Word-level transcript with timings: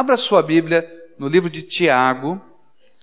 Abra 0.00 0.16
sua 0.16 0.42
Bíblia 0.42 0.90
no 1.18 1.28
livro 1.28 1.50
de 1.50 1.60
Tiago. 1.60 2.40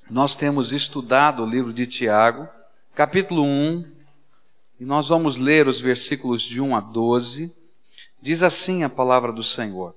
Nós 0.10 0.36
temos 0.36 0.74
estudado 0.74 1.44
o 1.44 1.46
livro 1.46 1.72
de 1.72 1.86
Tiago, 1.86 2.50
capítulo 2.96 3.44
1, 3.44 3.86
e 4.80 4.84
nós 4.84 5.10
vamos 5.10 5.38
ler 5.38 5.68
os 5.68 5.80
versículos 5.80 6.42
de 6.42 6.60
1 6.60 6.76
a 6.76 6.80
12. 6.80 7.56
Diz 8.20 8.42
assim 8.42 8.82
a 8.82 8.90
palavra 8.90 9.32
do 9.32 9.44
Senhor: 9.44 9.94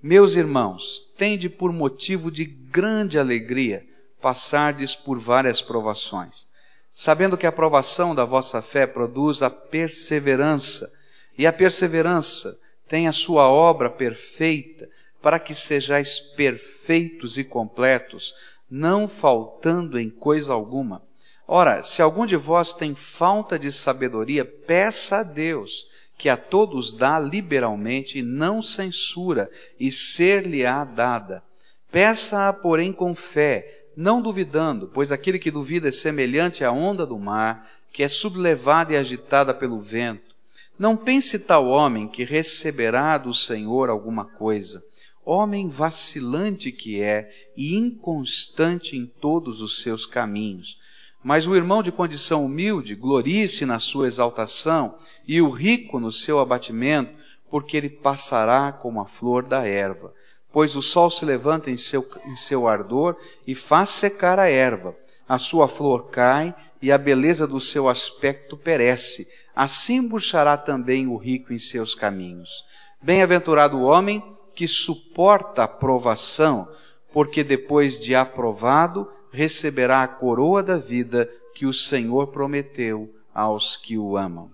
Meus 0.00 0.36
irmãos, 0.36 1.00
tende 1.18 1.48
por 1.48 1.72
motivo 1.72 2.30
de 2.30 2.44
grande 2.44 3.18
alegria 3.18 3.84
passardes 4.20 4.94
por 4.94 5.18
várias 5.18 5.60
provações, 5.60 6.46
sabendo 6.94 7.36
que 7.36 7.46
a 7.46 7.50
provação 7.50 8.14
da 8.14 8.24
vossa 8.24 8.62
fé 8.62 8.86
produz 8.86 9.42
a 9.42 9.50
perseverança, 9.50 10.92
e 11.36 11.44
a 11.44 11.52
perseverança 11.52 12.56
tem 12.86 13.08
a 13.08 13.12
sua 13.12 13.48
obra 13.48 13.90
perfeita, 13.90 14.88
para 15.22 15.38
que 15.38 15.54
sejais 15.54 16.18
perfeitos 16.18 17.38
e 17.38 17.44
completos, 17.44 18.34
não 18.70 19.06
faltando 19.08 19.98
em 19.98 20.08
coisa 20.08 20.52
alguma. 20.52 21.02
Ora, 21.46 21.82
se 21.82 22.00
algum 22.00 22.24
de 22.24 22.36
vós 22.36 22.72
tem 22.72 22.94
falta 22.94 23.58
de 23.58 23.72
sabedoria, 23.72 24.44
peça 24.44 25.18
a 25.18 25.22
Deus, 25.22 25.88
que 26.16 26.28
a 26.28 26.36
todos 26.36 26.92
dá 26.92 27.18
liberalmente 27.18 28.18
e 28.18 28.22
não 28.22 28.62
censura, 28.62 29.50
e 29.78 29.90
ser-lhe-á 29.90 30.84
dada. 30.84 31.42
Peça-a, 31.90 32.52
porém, 32.52 32.92
com 32.92 33.14
fé, 33.14 33.84
não 33.96 34.22
duvidando, 34.22 34.88
pois 34.94 35.10
aquele 35.10 35.38
que 35.38 35.50
duvida 35.50 35.88
é 35.88 35.92
semelhante 35.92 36.64
à 36.64 36.70
onda 36.70 37.04
do 37.04 37.18
mar, 37.18 37.68
que 37.92 38.02
é 38.02 38.08
sublevada 38.08 38.92
e 38.92 38.96
agitada 38.96 39.52
pelo 39.52 39.80
vento. 39.80 40.34
Não 40.78 40.96
pense 40.96 41.38
tal 41.38 41.66
homem 41.66 42.06
que 42.06 42.24
receberá 42.24 43.18
do 43.18 43.34
Senhor 43.34 43.90
alguma 43.90 44.24
coisa. 44.24 44.82
Homem 45.24 45.68
vacilante 45.68 46.72
que 46.72 47.00
é 47.00 47.30
e 47.56 47.76
inconstante 47.76 48.96
em 48.96 49.06
todos 49.06 49.60
os 49.60 49.82
seus 49.82 50.06
caminhos. 50.06 50.78
Mas 51.22 51.46
o 51.46 51.54
irmão 51.54 51.82
de 51.82 51.92
condição 51.92 52.44
humilde 52.44 52.94
glorie-se 52.94 53.66
na 53.66 53.78
sua 53.78 54.08
exaltação, 54.08 54.96
e 55.28 55.40
o 55.40 55.50
rico 55.50 56.00
no 56.00 56.10
seu 56.10 56.38
abatimento, 56.38 57.12
porque 57.50 57.76
ele 57.76 57.90
passará 57.90 58.72
como 58.72 59.00
a 59.00 59.06
flor 59.06 59.44
da 59.44 59.66
erva 59.66 60.14
pois 60.52 60.74
o 60.76 60.82
sol 60.82 61.10
se 61.10 61.24
levanta 61.24 61.70
em 61.70 61.76
seu, 61.76 62.06
em 62.26 62.36
seu 62.36 62.68
ardor 62.68 63.16
e 63.46 63.54
faz 63.54 63.90
secar 63.90 64.38
a 64.38 64.48
erva, 64.48 64.96
a 65.28 65.38
sua 65.38 65.68
flor 65.68 66.10
cai 66.10 66.54
e 66.82 66.90
a 66.90 66.98
beleza 66.98 67.46
do 67.46 67.60
seu 67.60 67.88
aspecto 67.88 68.56
perece. 68.56 69.28
Assim 69.54 70.00
murchará 70.00 70.56
também 70.56 71.06
o 71.06 71.16
rico 71.16 71.52
em 71.52 71.58
seus 71.58 71.94
caminhos. 71.94 72.64
Bem-aventurado 73.02 73.76
o 73.76 73.82
homem 73.82 74.22
que 74.60 74.68
suporta 74.68 75.64
a 75.64 75.68
provação, 75.68 76.68
porque 77.14 77.42
depois 77.42 77.98
de 77.98 78.14
aprovado 78.14 79.10
receberá 79.32 80.02
a 80.02 80.08
coroa 80.08 80.62
da 80.62 80.76
vida 80.76 81.32
que 81.54 81.64
o 81.64 81.72
Senhor 81.72 82.26
prometeu 82.26 83.10
aos 83.32 83.78
que 83.78 83.96
o 83.96 84.18
amam. 84.18 84.50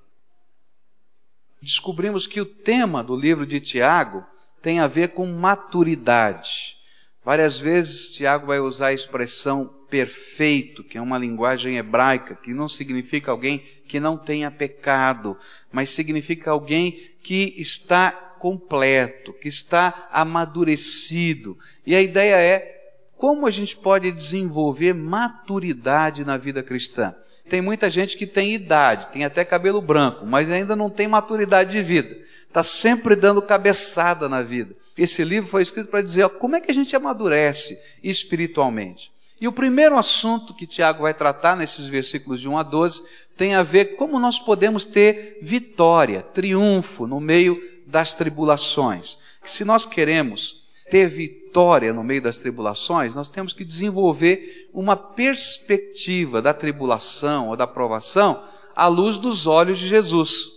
Descobrimos 1.61 2.25
que 2.25 2.41
o 2.41 2.47
tema 2.47 3.03
do 3.03 3.17
livro 3.17 3.45
de 3.45 3.59
Tiago 3.59 4.25
tem 4.62 4.79
a 4.79 4.87
ver 4.87 5.09
com 5.09 5.27
maturidade. 5.27 6.77
Várias 7.25 7.59
vezes 7.59 8.12
Tiago 8.12 8.47
vai 8.47 8.61
usar 8.61 8.87
a 8.87 8.95
expressão 8.95 9.67
perfeito, 9.91 10.84
que 10.84 10.99
é 10.99 11.01
uma 11.01 11.19
linguagem 11.19 11.79
hebraica, 11.79 12.37
que 12.37 12.55
não 12.55 12.69
significa 12.69 13.33
alguém 13.33 13.59
que 13.89 13.99
não 13.99 14.17
tenha 14.17 14.53
pecado, 14.53 15.37
mas 15.73 15.91
significa 15.91 16.53
alguém 16.53 16.93
que 17.25 17.55
está 17.59 18.26
completo, 18.39 19.33
que 19.33 19.48
está 19.48 20.09
amadurecido. 20.12 21.59
E 21.87 21.95
a 21.95 22.01
ideia 22.01 22.37
é 22.37 22.77
como 23.17 23.47
a 23.47 23.51
gente 23.51 23.77
pode 23.77 24.12
desenvolver 24.12 24.95
maturidade 24.95 26.25
na 26.25 26.37
vida 26.37 26.62
cristã. 26.62 27.15
Tem 27.48 27.61
muita 27.61 27.89
gente 27.89 28.17
que 28.17 28.27
tem 28.27 28.53
idade, 28.53 29.09
tem 29.09 29.25
até 29.25 29.45
cabelo 29.45 29.81
branco, 29.81 30.27
mas 30.27 30.50
ainda 30.50 30.75
não 30.75 30.91
tem 30.91 31.06
maturidade 31.06 31.71
de 31.71 31.83
vida. 31.83 32.16
Está 32.47 32.62
sempre 32.62 33.15
dando 33.15 33.41
cabeçada 33.41 34.28
na 34.28 34.43
vida. 34.43 34.75
Esse 34.99 35.22
livro 35.22 35.49
foi 35.49 35.62
escrito 35.62 35.88
para 35.88 36.03
dizer 36.03 36.25
ó, 36.25 36.28
como 36.28 36.56
é 36.56 36.61
que 36.61 36.71
a 36.71 36.75
gente 36.75 36.97
amadurece 36.97 37.81
espiritualmente. 38.03 39.12
E 39.38 39.47
o 39.47 39.53
primeiro 39.53 39.99
assunto 39.99 40.55
que 40.55 40.66
Tiago 40.66 41.03
vai 41.03 41.12
tratar 41.12 41.56
nesses 41.56 41.87
versículos 41.87 42.41
de 42.41 42.49
1 42.49 42.59
a 42.59 42.62
12 42.62 43.03
tem 43.37 43.55
a 43.55 43.62
ver 43.62 43.97
como 43.97 44.19
nós 44.19 44.38
podemos 44.38 44.84
ter 44.87 45.38
vitória, 45.43 46.22
triunfo 46.22 47.06
no 47.06 47.21
meio 47.21 47.61
das 47.87 48.13
tribulações. 48.13 49.19
Se 49.45 49.65
nós 49.65 49.87
queremos 49.87 50.67
ter 50.91 51.09
vitória 51.09 51.93
no 51.93 52.05
meio 52.05 52.23
das 52.23 52.37
tribulações, 52.37 53.15
nós 53.15 53.31
temos 53.31 53.53
que 53.53 53.65
desenvolver 53.65 54.69
uma 54.73 54.97
perspectiva 54.97 56.43
da 56.43 56.53
tribulação 56.53 57.49
ou 57.49 57.57
da 57.57 57.67
provação 57.67 58.43
à 58.75 58.87
luz 58.87 59.19
dos 59.19 59.47
olhos 59.47 59.79
de 59.79 59.89
Jesus. 59.89 60.57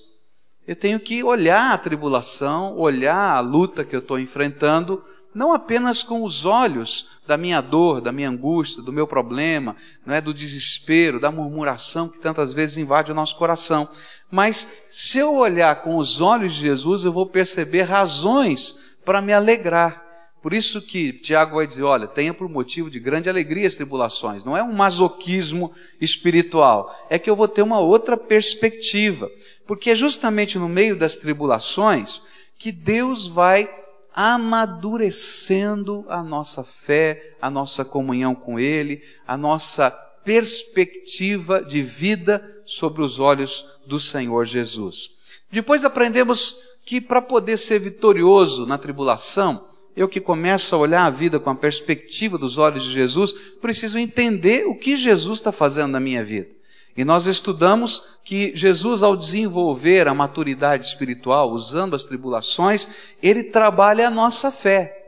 Eu 0.67 0.75
tenho 0.75 0.99
que 0.99 1.23
olhar 1.23 1.73
a 1.73 1.77
tribulação, 1.77 2.77
olhar 2.77 3.35
a 3.35 3.39
luta 3.39 3.83
que 3.83 3.95
eu 3.95 4.01
estou 4.01 4.19
enfrentando, 4.19 5.03
não 5.33 5.53
apenas 5.53 6.03
com 6.03 6.23
os 6.23 6.45
olhos 6.45 7.09
da 7.25 7.37
minha 7.37 7.61
dor, 7.61 8.01
da 8.01 8.11
minha 8.11 8.29
angústia, 8.29 8.83
do 8.83 8.91
meu 8.91 9.07
problema, 9.07 9.75
não 10.05 10.13
é 10.13 10.21
do 10.21 10.33
desespero, 10.33 11.19
da 11.19 11.31
murmuração 11.31 12.09
que 12.09 12.19
tantas 12.19 12.51
vezes 12.51 12.77
invade 12.77 13.11
o 13.11 13.15
nosso 13.15 13.35
coração, 13.35 13.87
mas 14.31 14.67
se 14.89 15.17
eu 15.17 15.35
olhar 15.35 15.81
com 15.81 15.97
os 15.97 16.21
olhos 16.21 16.53
de 16.53 16.61
Jesus, 16.61 17.03
eu 17.03 17.11
vou 17.11 17.25
perceber 17.25 17.83
razões 17.83 18.77
para 19.03 19.21
me 19.21 19.33
alegrar. 19.33 20.09
Por 20.41 20.53
isso 20.53 20.81
que 20.81 21.11
Tiago 21.11 21.57
vai 21.57 21.67
dizer, 21.67 21.83
olha, 21.83 22.07
tenha 22.07 22.33
por 22.33 22.47
motivo 22.47 22.89
de 22.89 22.99
grande 22.99 23.29
alegria 23.29 23.67
as 23.67 23.75
tribulações. 23.75 24.45
Não 24.45 24.55
é 24.55 24.63
um 24.63 24.71
masoquismo 24.71 25.73
espiritual, 25.99 26.95
é 27.09 27.19
que 27.19 27.29
eu 27.29 27.35
vou 27.35 27.47
ter 27.47 27.61
uma 27.61 27.79
outra 27.79 28.15
perspectiva. 28.15 29.29
Porque 29.67 29.89
é 29.89 29.95
justamente 29.95 30.57
no 30.57 30.69
meio 30.69 30.95
das 30.95 31.17
tribulações 31.17 32.21
que 32.57 32.71
Deus 32.71 33.27
vai 33.27 33.69
amadurecendo 34.13 36.05
a 36.07 36.23
nossa 36.23 36.63
fé, 36.63 37.35
a 37.41 37.49
nossa 37.49 37.83
comunhão 37.83 38.33
com 38.33 38.59
Ele, 38.59 39.01
a 39.27 39.37
nossa 39.37 39.91
perspectiva 40.29 41.59
de 41.59 41.81
vida 41.81 42.61
sobre 42.63 43.01
os 43.01 43.19
olhos 43.19 43.65
do 43.87 43.99
Senhor 43.99 44.45
Jesus. 44.45 45.09
Depois 45.51 45.83
aprendemos 45.83 46.57
que 46.85 47.01
para 47.01 47.19
poder 47.19 47.57
ser 47.57 47.79
vitorioso 47.79 48.67
na 48.67 48.77
tribulação, 48.77 49.65
eu 49.97 50.07
que 50.07 50.21
começo 50.21 50.75
a 50.75 50.77
olhar 50.77 51.03
a 51.03 51.09
vida 51.09 51.39
com 51.39 51.49
a 51.49 51.55
perspectiva 51.55 52.37
dos 52.37 52.59
olhos 52.59 52.83
de 52.83 52.91
Jesus, 52.91 53.33
preciso 53.59 53.97
entender 53.97 54.67
o 54.67 54.75
que 54.75 54.95
Jesus 54.95 55.39
está 55.39 55.51
fazendo 55.51 55.93
na 55.93 55.99
minha 55.99 56.23
vida. 56.23 56.49
E 56.95 57.03
nós 57.03 57.25
estudamos 57.25 58.03
que 58.23 58.55
Jesus, 58.55 59.01
ao 59.01 59.17
desenvolver 59.17 60.07
a 60.07 60.13
maturidade 60.13 60.85
espiritual, 60.85 61.49
usando 61.49 61.95
as 61.95 62.03
tribulações, 62.03 62.87
ele 63.19 63.45
trabalha 63.45 64.07
a 64.07 64.11
nossa 64.11 64.51
fé 64.51 64.98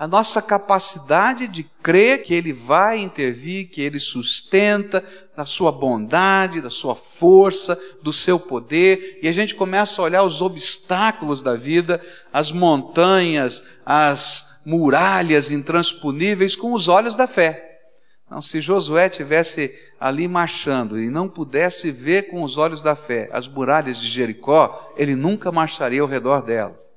a 0.00 0.08
nossa 0.08 0.40
capacidade 0.40 1.46
de 1.46 1.62
crer 1.62 2.22
que 2.22 2.32
Ele 2.32 2.54
vai 2.54 3.00
intervir, 3.00 3.68
que 3.68 3.82
Ele 3.82 4.00
sustenta, 4.00 5.04
da 5.36 5.44
sua 5.44 5.70
bondade, 5.70 6.62
da 6.62 6.70
sua 6.70 6.96
força, 6.96 7.78
do 8.02 8.10
seu 8.10 8.40
poder, 8.40 9.18
e 9.22 9.28
a 9.28 9.32
gente 9.32 9.54
começa 9.54 10.00
a 10.00 10.04
olhar 10.06 10.22
os 10.22 10.40
obstáculos 10.40 11.42
da 11.42 11.54
vida, 11.54 12.00
as 12.32 12.50
montanhas, 12.50 13.62
as 13.84 14.62
muralhas 14.64 15.50
intransponíveis 15.50 16.56
com 16.56 16.72
os 16.72 16.88
olhos 16.88 17.14
da 17.14 17.26
fé. 17.26 17.82
Não, 18.30 18.40
se 18.40 18.58
Josué 18.58 19.10
tivesse 19.10 19.70
ali 20.00 20.26
marchando 20.26 20.98
e 20.98 21.10
não 21.10 21.28
pudesse 21.28 21.90
ver 21.90 22.30
com 22.30 22.42
os 22.42 22.56
olhos 22.56 22.80
da 22.80 22.96
fé 22.96 23.28
as 23.32 23.46
muralhas 23.46 23.98
de 23.98 24.08
Jericó, 24.08 24.94
ele 24.96 25.14
nunca 25.14 25.52
marcharia 25.52 26.00
ao 26.00 26.08
redor 26.08 26.40
delas. 26.40 26.90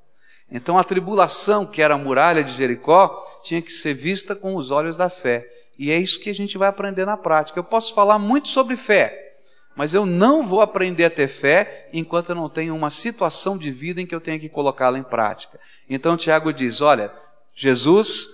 Então 0.50 0.78
a 0.78 0.84
tribulação, 0.84 1.66
que 1.66 1.82
era 1.82 1.94
a 1.94 1.98
muralha 1.98 2.44
de 2.44 2.52
Jericó, 2.52 3.24
tinha 3.42 3.62
que 3.62 3.72
ser 3.72 3.94
vista 3.94 4.34
com 4.34 4.54
os 4.54 4.70
olhos 4.70 4.96
da 4.96 5.08
fé. 5.08 5.48
E 5.78 5.90
é 5.90 5.98
isso 5.98 6.20
que 6.20 6.30
a 6.30 6.34
gente 6.34 6.56
vai 6.56 6.68
aprender 6.68 7.04
na 7.04 7.16
prática. 7.16 7.58
Eu 7.58 7.64
posso 7.64 7.94
falar 7.94 8.18
muito 8.18 8.48
sobre 8.48 8.76
fé, 8.76 9.36
mas 9.76 9.92
eu 9.92 10.06
não 10.06 10.44
vou 10.44 10.60
aprender 10.60 11.04
a 11.04 11.10
ter 11.10 11.28
fé 11.28 11.88
enquanto 11.92 12.28
eu 12.28 12.34
não 12.34 12.48
tenho 12.48 12.74
uma 12.74 12.90
situação 12.90 13.58
de 13.58 13.70
vida 13.70 14.00
em 14.00 14.06
que 14.06 14.14
eu 14.14 14.20
tenha 14.20 14.38
que 14.38 14.48
colocá-la 14.48 14.98
em 14.98 15.02
prática. 15.02 15.58
Então 15.88 16.16
Tiago 16.16 16.52
diz: 16.52 16.80
Olha, 16.80 17.12
Jesus 17.54 18.28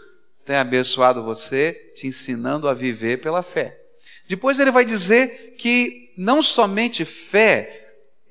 tem 0.45 0.57
abençoado 0.57 1.25
você, 1.25 1.93
te 1.95 2.07
ensinando 2.07 2.69
a 2.69 2.75
viver 2.75 3.21
pela 3.23 3.43
fé. 3.43 3.79
Depois 4.29 4.59
ele 4.59 4.71
vai 4.71 4.85
dizer 4.85 5.55
que 5.59 6.13
não 6.17 6.43
somente 6.43 7.05
fé 7.05 7.80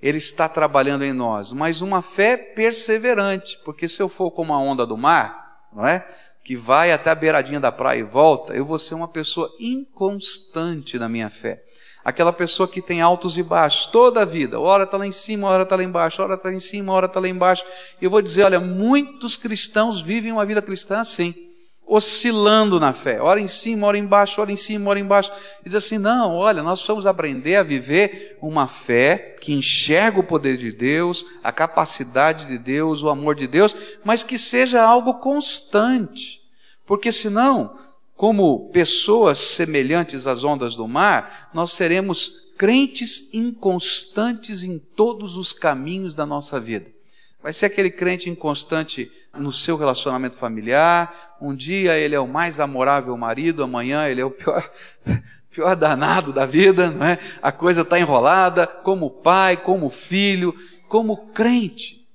ele 0.02 0.18
está 0.18 0.48
trabalhando 0.48 1.04
em 1.04 1.14
nós, 1.14 1.52
mas 1.52 1.82
uma 1.82 2.02
fé 2.02 2.38
perseverante, 2.38 3.60
porque 3.66 3.88
se 3.88 4.02
eu 4.02 4.08
for 4.08 4.32
como 4.32 4.54
a 4.54 4.60
onda 4.60 4.86
do 4.86 4.98
mar, 4.98 5.68
não 5.74 5.86
é? 5.86 6.08
Que 6.44 6.56
vai 6.56 6.92
até 6.92 7.10
a 7.10 7.16
beiradinha 7.16 7.60
da 7.60 7.72
praia 7.72 8.00
e 8.00 8.04
volta, 8.04 8.54
eu 8.54 8.66
vou 8.66 8.80
ser 8.80 8.96
uma 8.96 9.08
pessoa 9.08 9.52
inconstante 9.60 10.98
na 10.98 11.10
minha 11.10 11.30
fé. 11.30 11.64
Aquela 12.04 12.32
pessoa 12.32 12.68
que 12.68 12.82
tem 12.82 13.02
altos 13.02 13.38
e 13.38 13.44
baixos 13.44 13.86
toda 13.88 14.22
a 14.22 14.26
vida. 14.26 14.58
Hora 14.60 14.86
está 14.86 14.98
lá 14.98 15.06
em 15.06 15.12
cima, 15.12 15.50
hora 15.50 15.64
está 15.64 15.76
lá 15.76 15.84
embaixo, 15.84 16.24
hora 16.24 16.36
está 16.36 16.48
lá 16.48 16.56
em 16.56 16.60
cima, 16.60 16.94
hora 16.94 17.06
está 17.08 17.20
lá 17.20 17.28
embaixo. 17.28 17.66
E 18.02 18.06
eu 18.06 18.10
vou 18.10 18.22
dizer, 18.22 18.44
olha, 18.44 18.60
muitos 18.60 19.36
cristãos 19.36 20.02
vivem 20.02 20.32
uma 20.32 20.46
vida 20.46 20.62
cristã 20.62 21.02
assim 21.02 21.49
oscilando 21.90 22.80
na 22.80 22.94
fé, 22.94 23.20
ora 23.20 23.42
em 23.42 23.48
cima, 23.48 23.88
ora 23.88 23.98
embaixo, 23.98 24.40
ora 24.40 24.52
em 24.52 24.56
cima, 24.56 24.92
ora 24.92 25.00
embaixo. 25.00 25.32
E 25.62 25.66
diz 25.66 25.76
assim: 25.76 25.98
não, 25.98 26.36
olha, 26.36 26.62
nós 26.62 26.80
precisamos 26.80 27.08
aprender 27.08 27.56
a 27.56 27.64
viver 27.64 28.38
uma 28.40 28.68
fé 28.68 29.36
que 29.42 29.52
enxerga 29.52 30.20
o 30.20 30.24
poder 30.24 30.56
de 30.56 30.72
Deus, 30.72 31.26
a 31.44 31.52
capacidade 31.52 32.46
de 32.46 32.60
Deus, 32.60 33.02
o 33.02 33.10
amor 33.10 33.34
de 33.34 33.48
Deus, 33.48 33.76
mas 34.06 34.22
que 34.22 34.38
seja 34.38 34.82
algo 34.82 35.16
constante. 35.16 36.42
Porque 36.86 37.12
senão, 37.12 37.76
como 38.16 38.70
pessoas 38.70 39.40
semelhantes 39.40 40.28
às 40.28 40.44
ondas 40.44 40.76
do 40.76 40.88
mar, 40.88 41.50
nós 41.54 41.72
seremos 41.72 42.50
crentes 42.56 43.34
inconstantes 43.34 44.62
em 44.62 44.78
todos 44.78 45.38
os 45.38 45.52
caminhos 45.52 46.14
da 46.14 46.26
nossa 46.26 46.60
vida. 46.60 46.99
Vai 47.42 47.54
ser 47.54 47.68
aquele 47.68 47.90
crente 47.90 48.30
inconstante 48.30 49.12
no 49.34 49.52
seu 49.52 49.78
relacionamento 49.78 50.36
familiar. 50.36 51.38
Um 51.42 51.56
dia 51.56 51.98
ele 51.98 52.16
é 52.16 52.20
o 52.20 52.28
mais 52.28 52.60
amorável 52.60 53.16
marido, 53.16 53.64
amanhã 53.64 54.08
ele 54.08 54.22
é 54.22 54.26
o 54.26 54.32
pior, 54.32 54.70
pior 55.50 55.76
danado 55.76 56.34
da 56.34 56.46
vida, 56.46 56.90
não 56.92 57.06
é? 57.06 57.18
A 57.42 57.52
coisa 57.52 57.82
está 57.82 58.00
enrolada, 58.00 58.68
como 58.68 59.10
pai, 59.10 59.56
como 59.56 59.90
filho, 59.90 60.54
como 60.88 61.30
crente. 61.32 62.06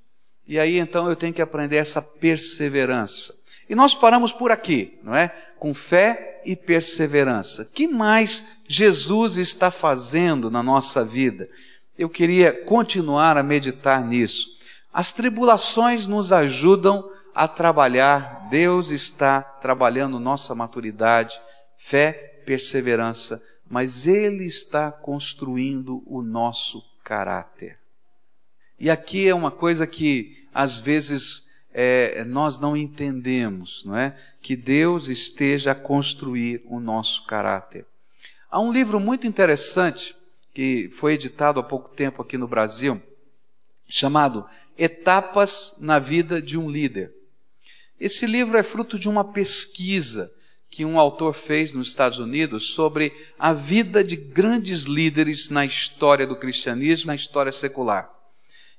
E 0.47 0.59
aí 0.59 0.79
então 0.79 1.09
eu 1.09 1.17
tenho 1.17 1.33
que 1.33 1.43
aprender 1.43 1.77
essa 1.77 2.03
perseverança. 2.03 3.35
E 3.69 3.75
nós 3.75 3.95
paramos 3.95 4.33
por 4.33 4.51
aqui, 4.51 4.99
não 5.03 5.15
é? 5.15 5.29
Com 5.59 5.73
fé 5.73 6.43
e 6.45 6.55
perseverança. 6.55 7.71
Que 7.73 7.89
mais 7.89 8.59
Jesus 8.69 9.39
está 9.39 9.71
fazendo 9.71 10.51
na 10.51 10.63
nossa 10.63 11.03
vida? 11.03 11.49
Eu 11.99 12.11
queria 12.11 12.53
continuar 12.53 13.39
a 13.39 13.43
meditar 13.43 14.05
nisso. 14.05 14.55
As 14.95 15.13
tribulações 15.13 16.07
nos 16.07 16.33
ajudam 16.33 17.11
a 17.35 17.49
trabalhar, 17.49 18.47
Deus 18.49 18.93
está 18.93 19.43
trabalhando 19.43 20.21
nossa 20.21 20.55
maturidade, 20.55 21.41
fé, 21.77 22.13
perseverança, 22.47 23.45
mas 23.69 24.07
Ele 24.07 24.45
está 24.45 24.93
construindo 24.93 26.01
o 26.07 26.23
nosso 26.23 26.81
caráter. 27.03 27.77
E 28.79 28.89
aqui 28.89 29.27
é 29.27 29.35
uma 29.35 29.51
coisa 29.51 29.85
que 29.85 30.47
às 30.55 30.79
vezes 30.79 31.51
é, 31.73 32.23
nós 32.23 32.61
não 32.61 32.77
entendemos, 32.77 33.85
não 33.85 33.97
é? 33.97 34.17
Que 34.41 34.55
Deus 34.55 35.09
esteja 35.09 35.73
a 35.73 35.75
construir 35.75 36.63
o 36.67 36.79
nosso 36.79 37.27
caráter. 37.27 37.85
Há 38.49 38.61
um 38.61 38.73
livro 38.73 39.01
muito 39.01 39.27
interessante 39.27 40.15
que 40.55 40.89
foi 40.93 41.15
editado 41.15 41.59
há 41.59 41.65
pouco 41.65 41.89
tempo 41.89 42.23
aqui 42.23 42.39
no 42.39 42.47
Brasil, 42.47 43.03
chamado 43.89 44.47
Etapas 44.77 45.77
na 45.79 45.99
Vida 45.99 46.41
de 46.41 46.59
um 46.59 46.71
Líder. 46.71 47.13
Esse 47.99 48.27
livro 48.27 48.57
é 48.57 48.63
fruto 48.63 48.99
de 48.99 49.09
uma 49.09 49.25
pesquisa 49.25 50.31
que 50.69 50.85
um 50.85 50.99
autor 50.99 51.33
fez 51.35 51.75
nos 51.75 51.89
Estados 51.89 52.19
Unidos 52.19 52.73
sobre 52.73 53.13
a 53.39 53.53
vida 53.53 54.03
de 54.03 54.17
grandes 54.17 54.85
líderes 54.85 55.49
na 55.49 55.65
história 55.65 56.27
do 56.27 56.37
cristianismo, 56.37 57.09
na 57.09 57.15
história 57.15 57.53
secular. 57.53 58.14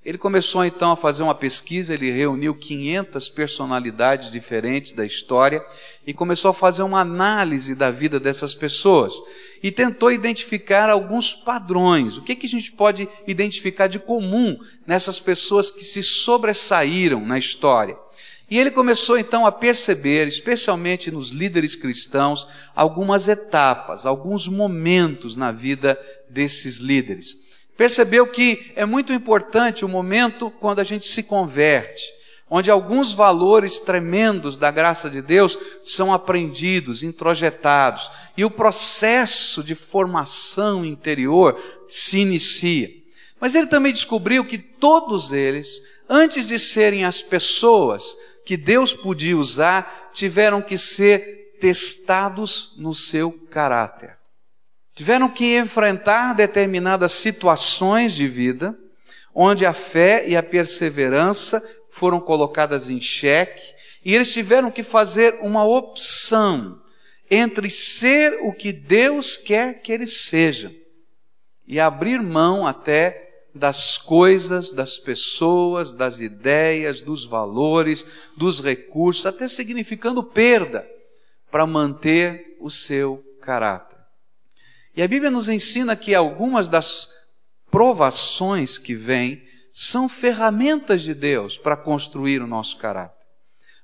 Ele 0.06 0.20
começou 0.20 0.64
então 0.64 0.92
a 0.92 0.96
fazer 0.96 1.24
uma 1.24 1.34
pesquisa, 1.34 1.92
ele 1.92 2.12
reuniu 2.12 2.54
500 2.54 3.28
personalidades 3.28 4.32
diferentes 4.32 4.92
da 4.92 5.04
história 5.04 5.66
e 6.06 6.14
começou 6.14 6.52
a 6.52 6.54
fazer 6.54 6.84
uma 6.84 7.00
análise 7.00 7.74
da 7.74 7.90
vida 7.90 8.20
dessas 8.20 8.54
pessoas 8.54 9.16
e 9.64 9.72
tentou 9.72 10.12
identificar 10.12 10.92
alguns 10.92 11.34
padrões. 11.34 12.18
O 12.18 12.22
que, 12.22 12.36
que 12.36 12.46
a 12.46 12.50
gente 12.50 12.72
pode 12.72 13.10
identificar 13.26 13.88
de 13.88 13.98
comum 13.98 14.60
nessas 14.86 15.20
pessoas 15.20 15.72
que 15.72 15.84
se 15.84 16.04
sobressaíram 16.04 17.26
na 17.26 17.40
história? 17.40 17.98
E 18.48 18.60
ele 18.60 18.70
começou 18.70 19.18
então 19.18 19.44
a 19.44 19.52
perceber, 19.52 20.28
especialmente 20.28 21.10
nos 21.10 21.32
líderes 21.32 21.76
cristãos, 21.76 22.48
algumas 22.76 23.28
etapas, 23.28 24.06
alguns 24.06 24.48
momentos 24.48 25.36
na 25.36 25.52
vida 25.52 26.00
desses 26.30 26.78
líderes. 26.78 27.44
Percebeu 27.78 28.26
que 28.26 28.72
é 28.76 28.86
muito 28.86 29.12
importante 29.12 29.84
o 29.84 29.90
momento 29.90 30.50
quando 30.50 30.80
a 30.80 30.84
gente 30.84 31.08
se 31.08 31.24
converte, 31.24 32.06
onde 32.50 32.72
alguns 32.72 33.12
valores 33.12 33.80
tremendos 33.80 34.56
da 34.56 34.72
graça 34.72 35.10
de 35.10 35.22
Deus 35.22 35.58
são 35.84 36.14
aprendidos, 36.14 37.04
introjetados, 37.04 38.10
e 38.38 38.46
o 38.46 38.52
processo 38.52 39.62
de 39.62 39.76
formação 39.76 40.86
interior 40.86 41.60
se 41.90 42.20
inicia. 42.20 42.90
Mas 43.42 43.56
ele 43.56 43.68
também 43.68 43.92
descobriu 43.92 44.46
que 44.46 44.58
todos 44.58 45.34
eles, 45.34 45.82
antes 46.10 46.48
de 46.48 46.58
serem 46.58 47.04
as 47.04 47.22
pessoas 47.22 48.16
que 48.46 48.56
Deus 48.56 48.94
podia 48.94 49.38
usar, 49.38 50.12
tiveram 50.14 50.62
que 50.62 50.78
ser 50.78 51.58
testados 51.60 52.74
no 52.78 52.94
seu 52.94 53.32
caráter. 53.50 54.18
Tiveram 54.96 55.30
que 55.30 55.58
enfrentar 55.58 56.34
determinadas 56.34 57.12
situações 57.12 58.14
de 58.14 58.28
vida, 58.28 58.76
onde 59.34 59.66
a 59.66 59.74
fé 59.74 60.28
e 60.28 60.38
a 60.38 60.42
perseverança 60.42 61.62
foram 61.90 62.20
colocadas 62.20 62.90
em 62.90 63.02
xeque, 63.02 63.76
e 64.04 64.16
eles 64.16 64.32
tiveram 64.32 64.72
que 64.72 64.84
fazer 64.84 65.36
uma 65.42 65.66
opção 65.66 66.82
entre 67.30 67.70
ser 67.70 68.40
o 68.42 68.54
que 68.54 68.72
Deus 68.72 69.36
quer 69.36 69.82
que 69.82 69.92
eles 69.92 70.26
sejam 70.26 70.72
e 71.68 71.80
abrir 71.80 72.22
mão 72.22 72.66
até 72.66 73.24
das 73.54 73.98
coisas, 73.98 74.72
das 74.72 74.98
pessoas, 74.98 75.94
das 75.94 76.20
ideias, 76.20 77.02
dos 77.02 77.26
valores, 77.26 78.06
dos 78.38 78.62
recursos, 78.62 79.26
até 79.26 79.48
significando 79.48 80.24
perda 80.24 80.88
para 81.50 81.66
manter 81.66 82.58
o 82.60 82.70
seu 82.70 83.24
caráter. 83.42 83.95
E 84.96 85.04
a 85.04 85.08
Bíblia 85.08 85.30
nos 85.30 85.50
ensina 85.50 85.96
que 85.96 86.16
algumas 86.16 86.70
das 86.70 87.10
provações 87.70 88.78
que 88.78 88.96
vêm 88.96 89.44
são 89.74 90.08
ferramentas 90.08 91.02
de 91.02 91.14
Deus 91.14 91.58
para 91.58 91.76
construir 91.76 92.42
o 92.42 92.48
nosso 92.48 92.78
caráter. 92.78 93.26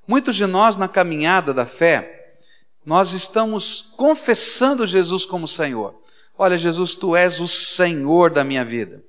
Muitos 0.07 0.35
de 0.35 0.45
nós, 0.45 0.77
na 0.77 0.87
caminhada 0.87 1.53
da 1.53 1.65
fé, 1.65 2.37
nós 2.85 3.11
estamos 3.11 3.93
confessando 3.97 4.87
Jesus 4.87 5.25
como 5.25 5.47
Senhor. 5.47 6.01
Olha, 6.37 6.57
Jesus, 6.57 6.95
tu 6.95 7.15
és 7.15 7.39
o 7.39 7.47
Senhor 7.47 8.31
da 8.31 8.43
minha 8.43 8.63
vida. 8.63 9.03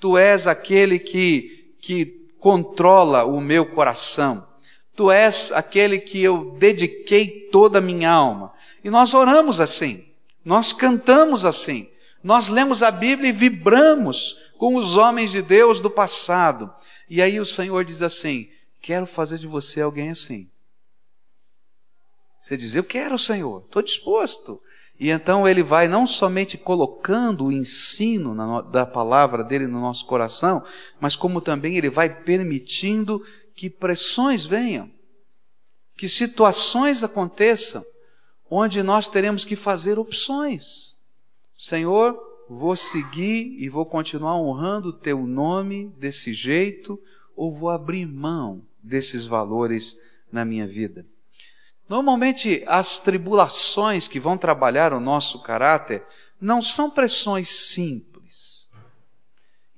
Tu 0.00 0.18
és 0.18 0.46
aquele 0.46 0.98
que, 0.98 1.76
que 1.80 2.28
controla 2.38 3.24
o 3.24 3.40
meu 3.40 3.64
coração. 3.64 4.46
Tu 4.94 5.10
és 5.10 5.50
aquele 5.52 5.98
que 5.98 6.22
eu 6.22 6.56
dediquei 6.58 7.48
toda 7.50 7.78
a 7.78 7.80
minha 7.80 8.10
alma. 8.10 8.52
E 8.82 8.90
nós 8.90 9.14
oramos 9.14 9.60
assim. 9.60 10.03
Nós 10.44 10.72
cantamos 10.72 11.44
assim. 11.44 11.88
Nós 12.22 12.48
lemos 12.48 12.82
a 12.82 12.90
Bíblia 12.90 13.30
e 13.30 13.32
vibramos 13.32 14.36
com 14.58 14.76
os 14.76 14.96
homens 14.96 15.30
de 15.30 15.42
Deus 15.42 15.80
do 15.80 15.90
passado. 15.90 16.72
E 17.08 17.20
aí 17.20 17.38
o 17.38 17.46
Senhor 17.46 17.84
diz 17.84 18.02
assim: 18.02 18.48
Quero 18.80 19.06
fazer 19.06 19.38
de 19.38 19.46
você 19.46 19.80
alguém 19.80 20.10
assim. 20.10 20.50
Você 22.42 22.56
diz: 22.56 22.74
Eu 22.74 22.84
quero, 22.84 23.18
Senhor, 23.18 23.62
estou 23.64 23.82
disposto. 23.82 24.60
E 24.98 25.10
então 25.10 25.46
ele 25.46 25.62
vai 25.62 25.88
não 25.88 26.06
somente 26.06 26.56
colocando 26.56 27.46
o 27.46 27.52
ensino 27.52 28.34
na, 28.34 28.60
da 28.60 28.86
palavra 28.86 29.42
dele 29.42 29.66
no 29.66 29.80
nosso 29.80 30.06
coração, 30.06 30.62
mas 31.00 31.16
como 31.16 31.40
também 31.40 31.76
ele 31.76 31.90
vai 31.90 32.22
permitindo 32.22 33.20
que 33.56 33.68
pressões 33.68 34.44
venham, 34.44 34.90
que 35.96 36.08
situações 36.08 37.02
aconteçam, 37.02 37.84
onde 38.50 38.82
nós 38.82 39.08
teremos 39.08 39.44
que 39.44 39.56
fazer 39.56 39.98
opções. 39.98 40.96
Senhor, 41.56 42.18
vou 42.48 42.76
seguir 42.76 43.56
e 43.58 43.68
vou 43.68 43.86
continuar 43.86 44.36
honrando 44.36 44.88
o 44.90 44.92
teu 44.92 45.26
nome 45.26 45.88
desse 45.98 46.32
jeito, 46.32 47.00
ou 47.36 47.52
vou 47.52 47.70
abrir 47.70 48.06
mão 48.06 48.62
desses 48.82 49.24
valores 49.26 49.98
na 50.30 50.44
minha 50.44 50.66
vida? 50.66 51.06
Normalmente, 51.88 52.62
as 52.66 52.98
tribulações 52.98 54.08
que 54.08 54.20
vão 54.20 54.38
trabalhar 54.38 54.92
o 54.92 55.00
nosso 55.00 55.42
caráter 55.42 56.04
não 56.40 56.62
são 56.62 56.90
pressões 56.90 57.48
simples. 57.48 58.68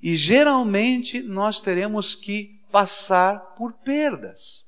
E 0.03 0.17
geralmente 0.17 1.21
nós 1.23 1.61
teremos 1.61 2.15
que 2.15 2.61
passar 2.71 3.55
por 3.57 3.73
perdas 3.73 4.66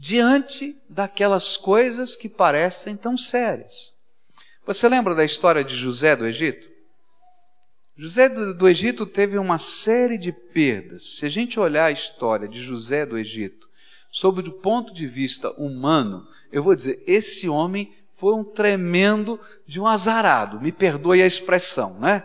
diante 0.00 0.74
daquelas 0.88 1.58
coisas 1.58 2.16
que 2.16 2.26
parecem 2.26 2.96
tão 2.96 3.18
sérias. 3.18 3.92
Você 4.66 4.88
lembra 4.88 5.14
da 5.14 5.26
história 5.26 5.62
de 5.62 5.76
José 5.76 6.16
do 6.16 6.26
Egito? 6.26 6.70
José 7.98 8.30
do 8.30 8.66
Egito 8.66 9.04
teve 9.04 9.36
uma 9.36 9.58
série 9.58 10.16
de 10.16 10.32
perdas. 10.32 11.18
Se 11.18 11.26
a 11.26 11.28
gente 11.28 11.60
olhar 11.60 11.84
a 11.84 11.90
história 11.90 12.48
de 12.48 12.58
José 12.58 13.04
do 13.04 13.18
Egito 13.18 13.68
sob 14.10 14.40
o 14.40 14.52
ponto 14.52 14.94
de 14.94 15.06
vista 15.06 15.50
humano, 15.52 16.26
eu 16.50 16.62
vou 16.62 16.74
dizer, 16.74 17.04
esse 17.06 17.46
homem 17.46 17.92
foi 18.16 18.34
um 18.34 18.42
tremendo 18.42 19.38
de 19.66 19.78
um 19.78 19.86
azarado, 19.86 20.62
me 20.62 20.72
perdoe 20.72 21.22
a 21.22 21.26
expressão, 21.26 22.00
né? 22.00 22.24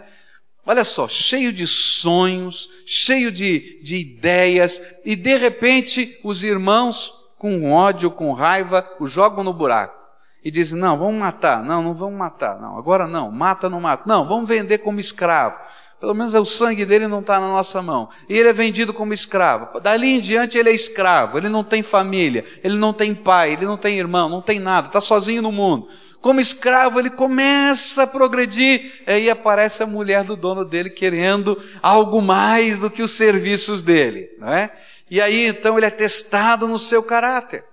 Olha 0.66 0.86
só, 0.86 1.10
cheio 1.10 1.52
de 1.52 1.68
sonhos, 1.68 2.70
cheio 2.86 3.32
de, 3.32 3.82
de 3.84 3.98
ideias, 3.98 4.82
e 5.04 5.16
de 5.16 5.36
repente 5.36 6.18
os 6.24 6.42
irmãos, 6.44 7.25
com 7.38 7.72
ódio, 7.72 8.12
com 8.12 8.34
raiva, 8.34 8.88
o 9.00 9.08
jogam 9.08 9.44
no 9.44 9.54
buraco. 9.54 10.06
E 10.44 10.52
dizem: 10.52 10.80
Não, 10.80 10.98
vamos 10.98 11.20
matar. 11.20 11.64
Não, 11.64 11.82
não 11.82 11.94
vamos 11.94 12.18
matar. 12.18 12.60
Não, 12.60 12.78
agora 12.78 13.08
não. 13.08 13.32
Mata, 13.32 13.70
não 13.70 13.82
mata. 13.82 14.04
Não, 14.06 14.28
vamos 14.28 14.48
vender 14.48 14.78
como 14.78 15.00
escravo. 15.00 15.58
Pelo 16.00 16.14
menos 16.14 16.36
o 16.36 16.46
sangue 16.46 16.86
dele 16.86 17.08
não 17.08 17.22
está 17.22 17.40
na 17.40 17.48
nossa 17.48 17.82
mão. 17.82 18.10
E 18.30 18.38
ele 18.38 18.50
é 18.50 18.54
vendido 18.54 18.94
como 18.94 19.14
escravo. 19.14 19.80
Dali 19.80 20.08
em 20.08 20.20
diante 20.20 20.58
ele 20.58 20.70
é 20.70 20.74
escravo. 20.74 21.38
Ele 21.38 21.50
não 21.50 21.64
tem 21.64 21.82
família. 21.82 22.46
Ele 22.64 22.76
não 22.76 22.94
tem 22.94 23.16
pai. 23.16 23.54
Ele 23.54 23.66
não 23.66 23.78
tem 23.78 23.98
irmão. 23.98 24.30
Não 24.30 24.42
tem 24.42 24.60
nada. 24.60 24.88
Está 24.88 25.02
sozinho 25.02 25.42
no 25.42 25.52
mundo. 25.52 25.88
Como 26.22 26.40
escravo, 26.40 27.00
ele 27.00 27.10
começa 27.10 28.04
a 28.04 28.08
progredir. 28.08 29.02
Aí 29.08 29.30
aparece 29.30 29.82
a 29.84 29.88
mulher 29.88 30.24
do 30.24 30.36
dono 30.36 30.66
dele 30.66 30.90
querendo 30.90 31.58
algo 31.82 32.22
mais 32.22 32.80
do 32.80 32.92
que 32.92 33.02
os 33.02 33.12
serviços 33.14 33.82
dele. 33.82 34.30
Não 34.38 34.50
é? 34.50 34.72
E 35.10 35.22
aí 35.22 35.46
então 35.48 35.78
ele 35.78 35.86
é 35.86 35.92
testado 35.92 36.68
no 36.68 36.80
seu 36.80 37.04
caráter. 37.04 37.66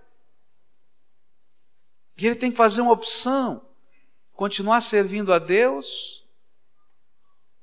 E 2.19 2.27
ele 2.27 2.37
tem 2.37 2.51
que 2.51 2.57
fazer 2.57 2.83
uma 2.83 2.93
opção: 2.93 3.67
continuar 4.35 4.81
servindo 4.81 5.33
a 5.33 5.39
Deus 5.39 6.23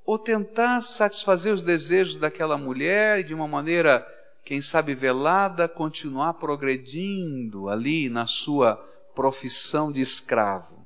ou 0.03 0.17
tentar 0.17 0.81
satisfazer 0.81 1.53
os 1.53 1.63
desejos 1.63 2.17
daquela 2.17 2.57
mulher 2.57 3.19
e 3.19 3.23
de 3.23 3.33
uma 3.33 3.47
maneira, 3.47 4.03
quem 4.43 4.59
sabe, 4.59 4.95
velada, 4.95 5.67
continuar 5.67 6.33
progredindo 6.33 7.69
ali 7.69 8.09
na 8.09 8.25
sua 8.25 8.75
profissão 9.13 9.91
de 9.91 10.01
escravo. 10.01 10.83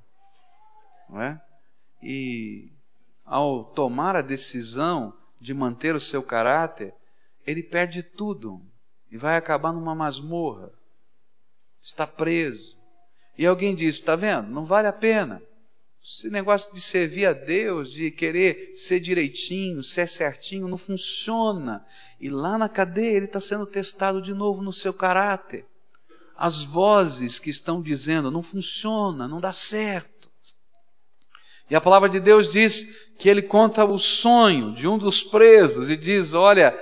Não 1.10 1.22
é? 1.22 1.42
E 2.02 2.70
ao 3.24 3.64
tomar 3.64 4.18
a 4.18 4.22
decisão 4.22 5.14
de 5.40 5.54
manter 5.54 5.96
o 5.96 6.02
seu 6.02 6.22
caráter, 6.22 6.94
ele 7.48 7.64
perde 7.64 8.04
tudo 8.04 8.62
e 9.14 9.18
vai 9.18 9.38
acabar 9.38 9.72
numa 9.72 9.94
masmorra. 9.94 10.72
Está 11.80 12.08
preso. 12.08 12.76
E 13.38 13.46
alguém 13.46 13.76
diz: 13.76 13.94
está 13.94 14.16
vendo? 14.16 14.50
Não 14.50 14.66
vale 14.66 14.88
a 14.88 14.92
pena. 14.92 15.40
Esse 16.04 16.32
negócio 16.32 16.74
de 16.74 16.82
servir 16.82 17.28
a 17.28 17.32
Deus, 17.32 17.92
de 17.92 18.10
querer 18.10 18.74
ser 18.76 19.00
direitinho, 19.00 19.84
ser 19.84 20.10
certinho, 20.10 20.68
não 20.68 20.80
funciona. 20.80 21.86
E 22.20 22.28
lá 22.28 22.58
na 22.58 22.68
cadeia 22.68 23.18
ele 23.18 23.26
está 23.26 23.40
sendo 23.40 23.68
testado 23.68 24.20
de 24.20 24.34
novo 24.34 24.64
no 24.64 24.74
seu 24.74 24.92
caráter. 24.92 25.64
As 26.36 26.64
vozes 26.64 27.38
que 27.38 27.52
estão 27.52 27.84
dizendo 27.84 28.32
não 28.32 28.42
funciona, 28.42 29.28
não 29.28 29.40
dá 29.40 29.54
certo. 29.54 30.28
E 31.70 31.76
a 31.76 31.80
palavra 31.80 32.10
de 32.10 32.20
Deus 32.20 32.52
diz 32.52 33.14
que 33.20 33.30
ele 33.30 33.44
conta 33.44 33.86
o 33.86 34.00
sonho 34.00 34.74
de 34.74 34.88
um 34.88 34.98
dos 34.98 35.22
presos 35.22 35.88
e 35.88 35.96
diz: 35.96 36.34
Olha, 36.34 36.78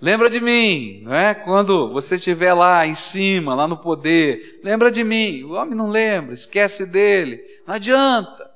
lembra 0.00 0.28
de 0.28 0.40
mim, 0.40 1.02
não 1.02 1.14
é? 1.14 1.34
Quando 1.34 1.92
você 1.92 2.16
estiver 2.16 2.52
lá 2.52 2.86
em 2.86 2.94
cima, 2.94 3.54
lá 3.54 3.66
no 3.66 3.76
poder, 3.76 4.60
lembra 4.62 4.90
de 4.90 5.02
mim. 5.02 5.42
O 5.44 5.52
homem 5.52 5.74
não 5.74 5.88
lembra, 5.88 6.34
esquece 6.34 6.86
dele. 6.86 7.40
Não 7.66 7.74
adianta. 7.74 8.50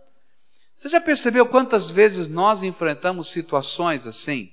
Você 0.76 0.88
já 0.88 1.00
percebeu 1.00 1.44
quantas 1.44 1.90
vezes 1.90 2.28
nós 2.28 2.62
enfrentamos 2.62 3.30
situações 3.30 4.06
assim, 4.06 4.52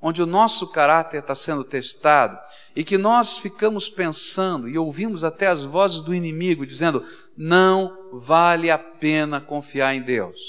onde 0.00 0.22
o 0.22 0.26
nosso 0.26 0.72
caráter 0.72 1.18
está 1.18 1.34
sendo 1.34 1.62
testado 1.64 2.38
e 2.74 2.82
que 2.82 2.96
nós 2.96 3.38
ficamos 3.38 3.88
pensando 3.88 4.68
e 4.68 4.78
ouvimos 4.78 5.24
até 5.24 5.46
as 5.46 5.64
vozes 5.64 6.00
do 6.00 6.14
inimigo 6.14 6.66
dizendo: 6.66 7.04
não 7.36 8.10
vale 8.12 8.70
a 8.70 8.78
pena 8.78 9.40
confiar 9.40 9.94
em 9.94 10.00
Deus. 10.00 10.40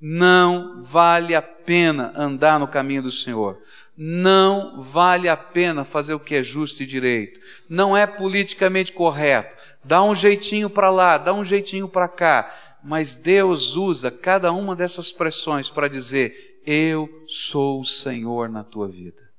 Não 0.00 0.82
vale 0.82 1.34
a 1.34 1.40
pena 1.40 2.12
andar 2.14 2.60
no 2.60 2.68
caminho 2.68 3.04
do 3.04 3.10
Senhor. 3.10 3.58
Não 3.96 4.80
vale 4.80 5.28
a 5.28 5.36
pena 5.36 5.84
fazer 5.84 6.14
o 6.14 6.20
que 6.20 6.34
é 6.34 6.42
justo 6.42 6.82
e 6.82 6.86
direito. 6.86 7.40
Não 7.68 7.96
é 7.96 8.06
politicamente 8.06 8.92
correto. 8.92 9.56
Dá 9.84 10.02
um 10.02 10.14
jeitinho 10.14 10.68
para 10.68 10.90
lá, 10.90 11.16
dá 11.16 11.32
um 11.32 11.44
jeitinho 11.44 11.88
para 11.88 12.08
cá 12.08 12.52
mas 12.84 13.16
Deus 13.16 13.76
usa 13.76 14.10
cada 14.10 14.52
uma 14.52 14.76
dessas 14.76 15.10
pressões 15.10 15.70
para 15.70 15.88
dizer: 15.88 16.60
Eu 16.66 17.08
sou 17.26 17.80
o 17.80 17.84
Senhor 17.84 18.50
na 18.50 18.62
tua 18.62 18.86
vida. 18.86 19.32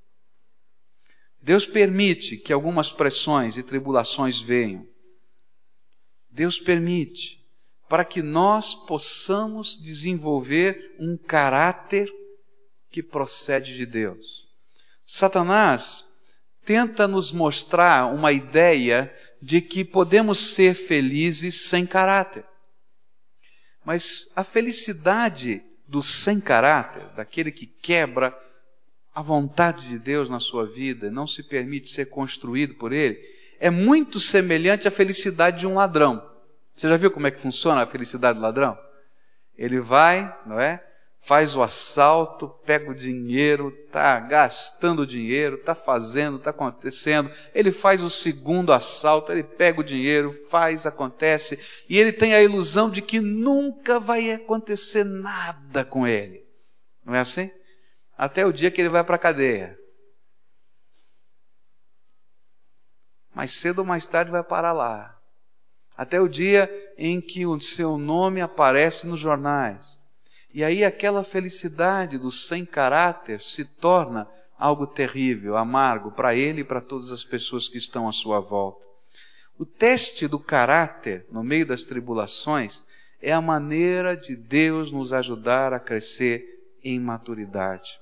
Deus 1.39 1.63
permite 1.63 2.37
que 2.37 2.51
algumas 2.51 2.91
pressões 2.91 3.55
e 3.55 3.61
tribulações 3.61 4.41
venham. 4.41 4.87
Deus 6.27 6.59
permite 6.59 7.39
para 7.87 8.03
que 8.03 8.23
nós 8.23 8.73
possamos 8.73 9.77
desenvolver 9.77 10.95
um 10.99 11.15
caráter 11.15 12.11
que 12.89 13.03
procede 13.03 13.75
de 13.75 13.85
Deus. 13.85 14.44
Satanás 15.05 16.03
tenta 16.65 17.07
nos 17.07 17.31
mostrar 17.31 18.07
uma 18.07 18.31
ideia 18.31 19.13
de 19.41 19.61
que 19.61 19.85
podemos 19.85 20.53
ser 20.55 20.73
felizes 20.73 21.69
sem 21.69 21.85
caráter. 21.85 22.43
Mas 23.85 24.31
a 24.35 24.43
felicidade 24.43 25.63
do 25.87 26.01
sem 26.01 26.41
caráter, 26.41 27.05
daquele 27.15 27.51
que 27.51 27.67
quebra 27.67 28.35
a 29.13 29.21
vontade 29.21 29.87
de 29.87 29.99
Deus 29.99 30.29
na 30.29 30.39
sua 30.39 30.65
vida, 30.65 31.11
não 31.11 31.27
se 31.27 31.43
permite 31.43 31.89
ser 31.89 32.07
construído 32.07 32.73
por 32.73 32.91
ele, 32.91 33.19
é 33.59 33.69
muito 33.69 34.19
semelhante 34.19 34.87
à 34.87 34.91
felicidade 34.91 35.59
de 35.59 35.67
um 35.67 35.75
ladrão. 35.75 36.27
Você 36.75 36.89
já 36.89 36.97
viu 36.97 37.11
como 37.11 37.27
é 37.27 37.31
que 37.31 37.39
funciona 37.39 37.83
a 37.83 37.87
felicidade 37.87 38.37
do 38.37 38.41
ladrão? 38.41 38.77
Ele 39.55 39.79
vai, 39.79 40.35
não 40.45 40.59
é? 40.59 40.83
Faz 41.25 41.55
o 41.55 41.63
assalto, 41.63 42.49
pega 42.63 42.91
o 42.91 42.95
dinheiro, 42.95 43.69
está 43.69 44.19
gastando 44.19 45.07
dinheiro, 45.07 45.55
está 45.55 45.73
fazendo, 45.73 46.37
está 46.37 46.51
acontecendo. 46.51 47.31
Ele 47.53 47.71
faz 47.71 48.03
o 48.03 48.11
segundo 48.11 48.71
assalto, 48.71 49.31
ele 49.31 49.43
pega 49.43 49.81
o 49.81 49.83
dinheiro, 49.83 50.31
faz, 50.49 50.85
acontece, 50.85 51.59
e 51.89 51.97
ele 51.97 52.13
tem 52.13 52.35
a 52.35 52.43
ilusão 52.43 52.91
de 52.91 53.01
que 53.01 53.19
nunca 53.19 53.99
vai 53.99 54.31
acontecer 54.31 55.03
nada 55.03 55.83
com 55.83 56.05
ele. 56.05 56.45
Não 57.03 57.15
é 57.15 57.21
assim? 57.21 57.49
Até 58.15 58.45
o 58.45 58.53
dia 58.53 58.69
que 58.69 58.79
ele 58.79 58.89
vai 58.89 59.03
para 59.03 59.15
a 59.15 59.19
cadeia. 59.19 59.79
Mais 63.33 63.51
cedo 63.51 63.79
ou 63.79 63.85
mais 63.85 64.05
tarde 64.05 64.29
vai 64.29 64.43
parar 64.43 64.73
lá. 64.73 65.19
Até 65.97 66.21
o 66.21 66.29
dia 66.29 66.69
em 66.99 67.19
que 67.19 67.47
o 67.47 67.59
seu 67.59 67.97
nome 67.97 68.41
aparece 68.41 69.07
nos 69.07 69.19
jornais 69.19 70.04
e 70.55 70.63
aí 70.63 70.85
aquela 70.85 71.21
felicidade 71.21 72.17
do 72.17 72.31
sem 72.31 72.63
caráter 72.65 73.41
se 73.41 73.65
torna 73.65 74.25
algo 74.57 74.87
terrível, 74.87 75.57
amargo 75.57 76.11
para 76.11 76.33
ele 76.33 76.61
e 76.61 76.63
para 76.63 76.79
todas 76.79 77.11
as 77.11 77.25
pessoas 77.25 77.67
que 77.67 77.77
estão 77.77 78.07
à 78.07 78.13
sua 78.13 78.39
volta. 78.39 78.79
O 79.59 79.65
teste 79.65 80.29
do 80.29 80.39
caráter 80.39 81.25
no 81.29 81.43
meio 81.43 81.65
das 81.65 81.83
tribulações 81.83 82.85
é 83.21 83.33
a 83.33 83.41
maneira 83.41 84.15
de 84.15 84.33
Deus 84.33 84.93
nos 84.93 85.11
ajudar 85.11 85.73
a 85.73 85.79
crescer 85.79 86.47
em 86.81 87.01
maturidade. 87.01 87.99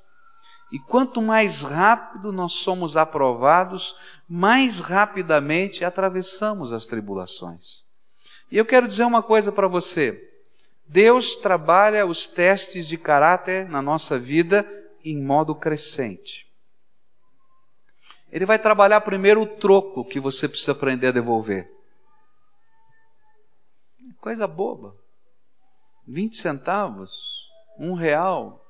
E 0.72 0.78
quanto 0.78 1.24
mais 1.24 1.64
rápido 1.64 2.32
nós 2.32 2.52
somos 2.52 2.96
aprovados, 2.96 3.96
mais 4.30 4.80
rapidamente 4.80 5.84
atravessamos 5.84 6.72
as 6.72 6.86
tribulações. 6.86 7.82
E 8.52 8.58
eu 8.60 8.66
quero 8.66 8.88
dizer 8.88 9.06
uma 9.06 9.24
coisa 9.24 9.52
para 9.52 9.68
você. 9.68 10.33
Deus 10.94 11.36
trabalha 11.36 12.06
os 12.06 12.28
testes 12.28 12.88
de 12.88 13.00
caráter 13.00 13.68
na 13.68 13.82
nossa 13.82 14.16
vida 14.20 14.64
em 15.04 15.20
modo 15.20 15.56
crescente. 15.56 16.48
Ele 18.32 18.46
vai 18.46 18.60
trabalhar 18.60 19.02
primeiro 19.02 19.42
o 19.42 19.48
troco 19.48 20.06
que 20.06 20.20
você 20.20 20.48
precisa 20.48 20.72
aprender 20.72 21.08
a 21.08 21.12
devolver. 21.12 21.68
Coisa 24.22 24.46
boba. 24.46 24.96
20 26.08 26.36
centavos, 26.36 27.50
um 27.80 27.96
real. 27.96 28.64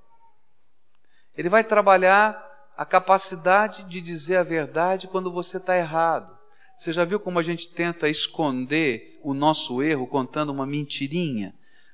Ele 1.35 1.49
vai 1.49 1.61
trabalhar 1.61 2.41
a 2.77 2.85
capacidade 2.85 3.83
de 3.83 3.99
dizer 3.99 4.37
a 4.37 4.43
verdade 4.43 5.09
quando 5.09 5.29
você 5.29 5.57
está 5.57 5.75
errado. 5.75 6.33
Você 6.77 6.93
já 6.93 7.03
viu 7.03 7.19
como 7.19 7.37
a 7.37 7.43
gente 7.43 7.67
tenta 7.67 8.07
esconder 8.07 9.19
o 9.21 9.33
nosso 9.33 9.83
erro 9.83 10.07
contando 10.07 10.53
uma 10.53 10.65
mentirinha? 10.65 11.53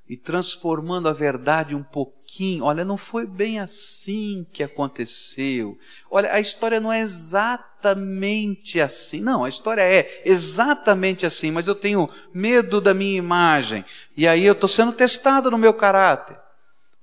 E 0.09 0.17
transformando 0.17 1.07
a 1.07 1.13
verdade 1.13 1.75
um 1.75 1.83
pouquinho. 1.83 2.63
Olha, 2.63 2.83
não 2.83 2.97
foi 2.97 3.27
bem 3.27 3.59
assim 3.59 4.43
que 4.51 4.63
aconteceu. 4.63 5.77
Olha, 6.09 6.33
a 6.33 6.39
história 6.39 6.79
não 6.79 6.91
é 6.91 6.99
exatamente 6.99 8.81
assim. 8.81 9.21
Não, 9.21 9.43
a 9.43 9.49
história 9.49 9.83
é 9.83 10.23
exatamente 10.25 11.27
assim, 11.27 11.51
mas 11.51 11.67
eu 11.67 11.75
tenho 11.75 12.09
medo 12.33 12.81
da 12.81 12.91
minha 12.91 13.15
imagem. 13.15 13.85
E 14.17 14.27
aí 14.27 14.43
eu 14.43 14.53
estou 14.53 14.67
sendo 14.67 14.91
testado 14.91 15.51
no 15.51 15.59
meu 15.59 15.75
caráter. 15.75 16.39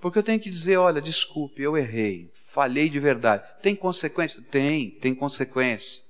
Porque 0.00 0.18
eu 0.18 0.22
tenho 0.24 0.40
que 0.40 0.50
dizer: 0.50 0.76
olha, 0.76 1.00
desculpe, 1.00 1.62
eu 1.62 1.76
errei, 1.76 2.28
falhei 2.32 2.90
de 2.90 2.98
verdade. 2.98 3.44
Tem 3.62 3.76
consequência? 3.76 4.42
Tem, 4.50 4.90
tem 4.90 5.14
consequência. 5.14 6.02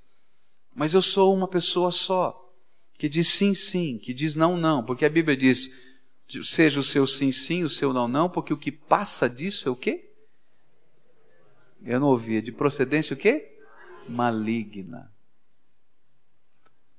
Mas 0.75 0.95
eu 0.95 1.03
sou 1.03 1.35
uma 1.35 1.49
pessoa 1.49 1.93
só, 1.93 2.39
que 2.99 3.09
diz 3.09 3.29
sim, 3.29 3.55
sim, 3.55 3.99
que 3.99 4.15
diz 4.15 4.35
não, 4.35 4.57
não, 4.57 4.85
porque 4.85 5.05
a 5.05 5.11
Bíblia 5.11 5.37
diz 5.37 5.71
seja 6.43 6.81
o 6.81 6.83
seu 6.83 7.07
sim, 7.07 7.31
sim, 7.31 7.63
o 7.63 7.71
seu 7.71 7.93
não, 7.93 8.09
não, 8.09 8.29
porque 8.29 8.53
o 8.53 8.59
que 8.59 8.73
passa 8.73 9.29
disso 9.29 9.69
é 9.69 9.73
o 9.73 9.77
quê? 9.77 10.11
Eu 11.83 12.01
não 12.01 12.09
ouvia. 12.09 12.43
De 12.43 12.51
procedência 12.51 13.15
o 13.15 13.17
quê? 13.17 13.59
Maligna. 14.09 15.13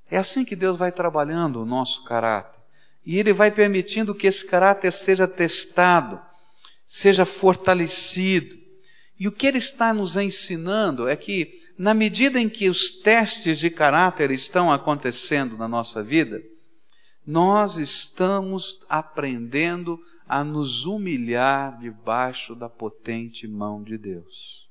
É 0.10 0.18
assim 0.18 0.46
que 0.46 0.56
Deus 0.56 0.78
vai 0.78 0.92
trabalhando 0.92 1.62
o 1.62 1.66
nosso 1.66 2.04
caráter. 2.06 2.60
E 3.06 3.18
Ele 3.18 3.34
vai 3.34 3.52
permitindo 3.52 4.16
que 4.16 4.28
esse 4.28 4.46
caráter 4.46 4.92
seja 4.92 5.28
testado, 5.28 6.20
seja 6.86 7.26
fortalecido. 7.26 8.58
E 9.20 9.28
o 9.28 9.32
que 9.32 9.48
Ele 9.48 9.58
está 9.58 9.94
nos 9.94 10.16
ensinando 10.16 11.08
é 11.08 11.16
que, 11.16 11.62
na 11.78 11.94
medida 11.94 12.40
em 12.40 12.48
que 12.48 12.70
os 12.70 12.92
testes 12.92 13.60
de 13.60 13.70
caráter 13.70 14.32
estão 14.32 14.72
acontecendo 14.72 15.58
na 15.58 15.68
nossa 15.68 16.02
vida, 16.02 16.42
nós 17.28 17.76
estamos 17.76 18.80
aprendendo 18.88 20.02
a 20.26 20.46
nos 20.46 20.86
humilhar 20.86 21.78
debaixo 21.78 22.56
da 22.56 22.70
potente 22.70 23.46
mão 23.46 23.84
de 23.84 23.98
Deus. 23.98 24.66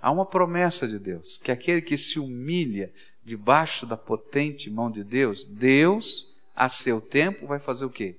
Há 0.00 0.10
uma 0.10 0.24
promessa 0.24 0.88
de 0.88 0.98
Deus, 0.98 1.36
que 1.36 1.52
aquele 1.52 1.82
que 1.82 1.98
se 1.98 2.18
humilha 2.18 2.90
debaixo 3.22 3.84
da 3.84 3.98
potente 3.98 4.70
mão 4.70 4.90
de 4.90 5.04
Deus, 5.04 5.44
Deus, 5.44 6.34
a 6.56 6.70
seu 6.70 7.02
tempo, 7.02 7.46
vai 7.46 7.58
fazer 7.58 7.84
o 7.84 7.90
quê? 7.90 8.16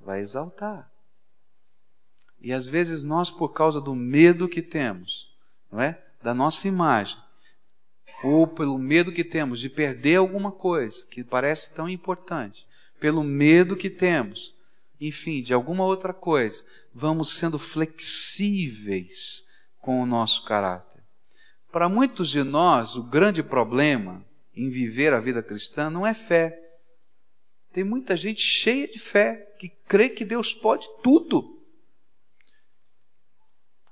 Vai 0.00 0.20
exaltar. 0.20 0.88
E 2.40 2.52
às 2.52 2.68
vezes 2.68 3.02
nós, 3.02 3.30
por 3.30 3.48
causa 3.48 3.80
do 3.80 3.96
medo 3.96 4.48
que 4.48 4.62
temos, 4.62 5.34
não 5.72 5.80
é? 5.80 6.00
Da 6.22 6.32
nossa 6.32 6.68
imagem, 6.68 7.18
ou 8.22 8.46
pelo 8.46 8.78
medo 8.78 9.12
que 9.12 9.24
temos 9.24 9.60
de 9.60 9.68
perder 9.68 10.16
alguma 10.16 10.52
coisa 10.52 11.06
que 11.10 11.24
parece 11.24 11.74
tão 11.74 11.88
importante, 11.88 12.66
pelo 12.98 13.22
medo 13.22 13.76
que 13.76 13.90
temos, 13.90 14.54
enfim, 15.00 15.42
de 15.42 15.52
alguma 15.52 15.84
outra 15.84 16.12
coisa, 16.14 16.64
vamos 16.94 17.36
sendo 17.36 17.58
flexíveis 17.58 19.46
com 19.80 20.00
o 20.00 20.06
nosso 20.06 20.44
caráter. 20.44 21.02
Para 21.70 21.88
muitos 21.88 22.30
de 22.30 22.42
nós, 22.42 22.96
o 22.96 23.02
grande 23.02 23.42
problema 23.42 24.24
em 24.56 24.70
viver 24.70 25.12
a 25.12 25.20
vida 25.20 25.42
cristã 25.42 25.90
não 25.90 26.06
é 26.06 26.14
fé. 26.14 26.58
Tem 27.72 27.82
muita 27.82 28.16
gente 28.16 28.40
cheia 28.40 28.86
de 28.86 28.98
fé, 28.98 29.54
que 29.58 29.68
crê 29.68 30.08
que 30.08 30.24
Deus 30.24 30.54
pode 30.54 30.86
tudo. 31.02 31.53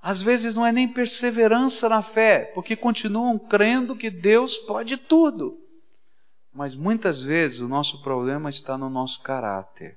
Às 0.02 0.21
vezes 0.21 0.52
não 0.56 0.66
é 0.66 0.73
nem 0.73 0.88
perseverança 0.88 1.88
na 1.88 2.02
fé, 2.02 2.50
porque 2.54 2.75
continuam 2.75 3.38
crendo 3.38 3.94
que 3.94 4.11
Deus 4.11 4.59
pode 4.59 4.97
tudo. 4.97 5.56
Mas 6.52 6.75
muitas 6.75 7.23
vezes 7.23 7.61
o 7.61 7.68
nosso 7.68 8.02
problema 8.02 8.50
está 8.50 8.76
no 8.76 8.90
nosso 8.90 9.23
caráter, 9.23 9.97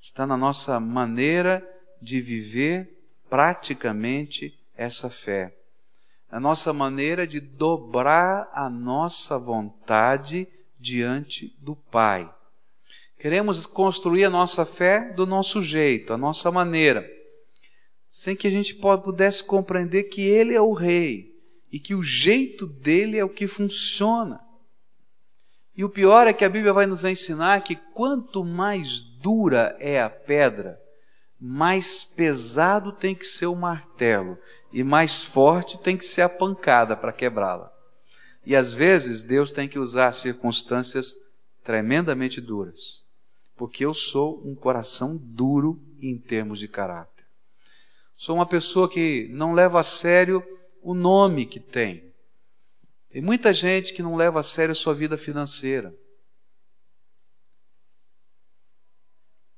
está 0.00 0.26
na 0.26 0.36
nossa 0.36 0.80
maneira 0.80 1.62
de 2.00 2.22
viver 2.22 3.06
praticamente 3.28 4.58
essa 4.74 5.10
fé, 5.10 5.54
a 6.30 6.40
nossa 6.40 6.72
maneira 6.72 7.26
de 7.26 7.38
dobrar 7.38 8.48
a 8.54 8.70
nossa 8.70 9.38
vontade 9.38 10.48
diante 10.80 11.54
do 11.60 11.76
Pai. 11.76 12.32
Queremos 13.18 13.66
construir 13.66 14.24
a 14.24 14.30
nossa 14.30 14.64
fé 14.64 15.12
do 15.12 15.26
nosso 15.26 15.60
jeito, 15.60 16.14
a 16.14 16.18
nossa 16.18 16.50
maneira 16.50 17.21
sem 18.12 18.36
que 18.36 18.46
a 18.46 18.50
gente 18.50 18.74
pudesse 18.74 19.42
compreender 19.42 20.02
que 20.04 20.20
Ele 20.20 20.54
é 20.54 20.60
o 20.60 20.74
Rei 20.74 21.34
e 21.72 21.80
que 21.80 21.94
o 21.94 22.02
jeito 22.02 22.66
dele 22.66 23.16
é 23.16 23.24
o 23.24 23.30
que 23.30 23.46
funciona. 23.46 24.38
E 25.74 25.82
o 25.82 25.88
pior 25.88 26.26
é 26.26 26.34
que 26.34 26.44
a 26.44 26.48
Bíblia 26.50 26.74
vai 26.74 26.84
nos 26.84 27.06
ensinar 27.06 27.62
que 27.62 27.74
quanto 27.74 28.44
mais 28.44 29.00
dura 29.00 29.74
é 29.80 30.02
a 30.02 30.10
pedra, 30.10 30.78
mais 31.40 32.04
pesado 32.04 32.92
tem 32.92 33.14
que 33.14 33.24
ser 33.24 33.46
o 33.46 33.56
martelo 33.56 34.36
e 34.70 34.84
mais 34.84 35.24
forte 35.24 35.78
tem 35.78 35.96
que 35.96 36.04
ser 36.04 36.20
a 36.20 36.28
pancada 36.28 36.94
para 36.94 37.14
quebrá-la. 37.14 37.72
E 38.44 38.54
às 38.54 38.74
vezes 38.74 39.22
Deus 39.22 39.52
tem 39.52 39.66
que 39.66 39.78
usar 39.78 40.12
circunstâncias 40.12 41.14
tremendamente 41.64 42.42
duras, 42.42 43.02
porque 43.56 43.86
eu 43.86 43.94
sou 43.94 44.46
um 44.46 44.54
coração 44.54 45.16
duro 45.16 45.80
em 45.98 46.18
termos 46.18 46.58
de 46.58 46.68
caráter. 46.68 47.11
Sou 48.16 48.36
uma 48.36 48.46
pessoa 48.46 48.88
que 48.88 49.28
não 49.30 49.52
leva 49.52 49.80
a 49.80 49.84
sério 49.84 50.42
o 50.82 50.94
nome 50.94 51.46
que 51.46 51.60
tem. 51.60 52.12
Tem 53.10 53.20
muita 53.20 53.52
gente 53.52 53.92
que 53.92 54.02
não 54.02 54.16
leva 54.16 54.40
a 54.40 54.42
sério 54.42 54.72
a 54.72 54.76
sua 54.76 54.94
vida 54.94 55.18
financeira. 55.18 55.94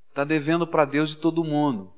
Está 0.09 0.25
devendo 0.25 0.67
para 0.67 0.85
Deus 0.85 1.13
e 1.13 1.17
todo 1.17 1.45
mundo. 1.45 1.93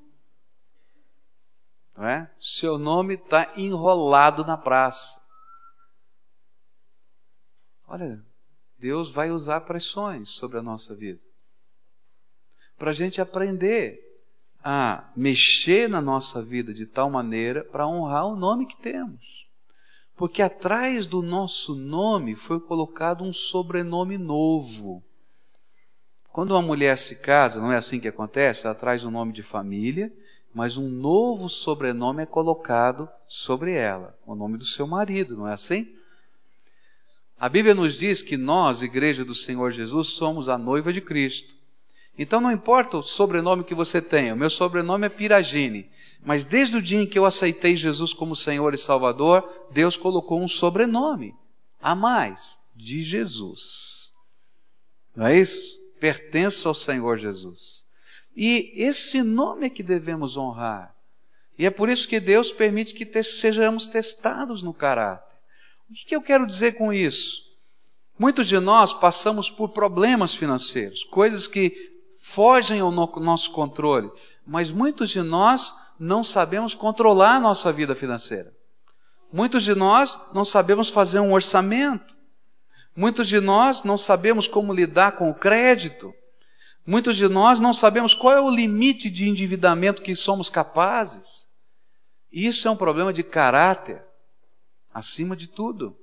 Não 1.97 2.07
é? 2.07 2.31
Seu 2.39 2.79
nome 2.79 3.15
está 3.15 3.53
enrolado 3.57 4.45
na 4.45 4.57
praça. 4.57 5.21
Olha, 7.87 8.23
Deus 8.79 9.11
vai 9.11 9.31
usar 9.31 9.63
pressões 9.63 10.31
sobre 10.31 10.59
a 10.59 10.63
nossa 10.63 10.95
vida. 10.95 11.21
Para 12.77 12.91
a 12.91 12.95
gente 12.95 13.21
aprender 13.21 14.06
a 14.69 15.05
mexer 15.15 15.89
na 15.89 16.01
nossa 16.01 16.43
vida 16.43 16.75
de 16.75 16.87
tal 16.87 17.09
maneira 17.09 17.63
para 17.63 17.87
honrar 17.87 18.27
o 18.27 18.35
nome 18.35 18.67
que 18.67 18.77
temos. 18.77 19.47
Porque 20.17 20.43
atrás 20.43 21.07
do 21.07 21.23
nosso 21.23 21.77
nome 21.77 22.35
foi 22.35 22.59
colocado 22.59 23.23
um 23.23 23.33
sobrenome 23.33 24.19
novo. 24.19 25.05
Quando 26.33 26.51
uma 26.51 26.63
mulher 26.63 26.99
se 26.99 27.23
casa, 27.23 27.61
não 27.61 27.71
é 27.71 27.77
assim 27.77 28.01
que 28.01 28.09
acontece? 28.09 28.67
Ela 28.67 28.75
traz 28.75 29.05
um 29.05 29.11
nome 29.13 29.33
de 29.33 29.41
família, 29.41 30.13
mas 30.53 30.77
um 30.77 30.89
novo 30.89 31.49
sobrenome 31.49 32.25
é 32.25 32.27
colocado 32.27 33.09
sobre 33.29 33.73
ela, 33.73 34.19
o 34.27 34.35
nome 34.35 34.59
do 34.59 34.65
seu 34.65 34.85
marido, 34.85 35.37
não 35.37 35.47
é 35.47 35.53
assim? 35.53 35.97
A 37.39 37.49
Bíblia 37.49 37.73
nos 37.75 37.97
diz 37.97 38.21
que 38.21 38.37
nós, 38.37 38.83
Igreja 38.83 39.25
do 39.25 39.35
Senhor 39.35 39.71
Jesus, 39.71 40.09
somos 40.09 40.49
a 40.49 40.59
noiva 40.59 40.93
de 40.93 41.01
Cristo. 41.01 41.56
Então 42.19 42.41
não 42.41 42.51
importa 42.51 42.97
o 42.97 43.03
sobrenome 43.03 43.65
que 43.65 43.75
você 43.75 44.01
tenha, 44.01 44.35
o 44.35 44.37
meu 44.37 44.51
sobrenome 44.51 45.07
é 45.07 45.11
Piragine. 45.11 45.91
Mas 46.25 46.45
desde 46.45 46.77
o 46.77 46.83
dia 46.83 47.01
em 47.01 47.07
que 47.07 47.19
eu 47.19 47.25
aceitei 47.25 47.77
Jesus 47.77 48.13
como 48.13 48.35
Senhor 48.35 48.75
e 48.75 48.79
Salvador, 48.79 49.49
Deus 49.71 49.97
colocou 49.97 50.43
um 50.43 50.49
sobrenome 50.49 51.35
a 51.81 51.95
mais 51.95 52.61
de 52.75 53.03
Jesus. 53.03 54.11
Não 55.15 55.27
é 55.27 55.39
isso? 55.39 55.79
Pertenço 56.01 56.69
ao 56.69 56.75
Senhor 56.75 57.17
Jesus. 57.17 57.85
E 58.37 58.73
esse 58.75 59.23
nome 59.23 59.67
é 59.67 59.71
que 59.71 59.83
devemos 59.83 60.37
honrar. 60.37 60.95
E 61.59 61.65
é 61.65 61.71
por 61.71 61.89
isso 61.89 62.09
que 62.09 62.21
Deus 62.21 62.53
permite 62.53 62.93
que 62.93 63.23
sejamos 63.23 63.87
testados 63.87 64.63
no 64.63 64.75
caráter. 64.75 65.25
O 65.89 65.95
que, 65.95 66.07
que 66.07 66.17
eu 66.17 66.21
quero 66.21 66.47
dizer 66.47 66.73
com 66.73 66.93
isso? 66.93 67.47
Muitos 68.19 68.47
de 68.49 68.59
nós 68.59 68.93
passamos 68.93 69.51
por 69.51 69.69
problemas 69.71 70.35
financeiros, 70.35 71.05
coisas 71.05 71.47
que 71.47 71.96
fogem 72.29 72.81
ao 72.81 72.91
nosso 72.91 73.53
controle, 73.53 74.11
mas 74.45 74.73
muitos 74.73 75.11
de 75.11 75.23
nós 75.23 75.73
não 75.99 76.25
sabemos 76.25 76.75
controlar 76.75 77.37
a 77.37 77.41
nossa 77.41 77.73
vida 77.73 77.95
financeira. 77.95 78.53
Muitos 79.33 79.63
de 79.63 79.77
nós 79.77 80.19
não 80.35 80.45
sabemos 80.45 80.91
fazer 80.91 81.21
um 81.21 81.33
orçamento. 81.33 82.17
Muitos 82.97 83.29
de 83.29 83.39
nós 83.39 83.85
não 83.85 83.97
sabemos 83.97 84.49
como 84.49 84.75
lidar 84.75 85.13
com 85.13 85.31
o 85.31 85.35
crédito. 85.35 86.13
Muitos 86.85 87.17
de 87.17 87.29
nós 87.29 87.61
não 87.61 87.73
sabemos 87.73 88.13
qual 88.13 88.35
é 88.35 88.41
o 88.41 88.51
limite 88.51 89.09
de 89.09 89.29
endividamento 89.29 90.03
que 90.03 90.17
somos 90.17 90.51
capazes. 90.51 91.47
Isso 92.31 92.67
é 92.67 92.71
um 92.71 92.77
problema 92.77 93.13
de 93.13 93.23
caráter, 93.23 94.03
acima 94.93 95.37
de 95.37 95.47
tudo. 95.47 95.97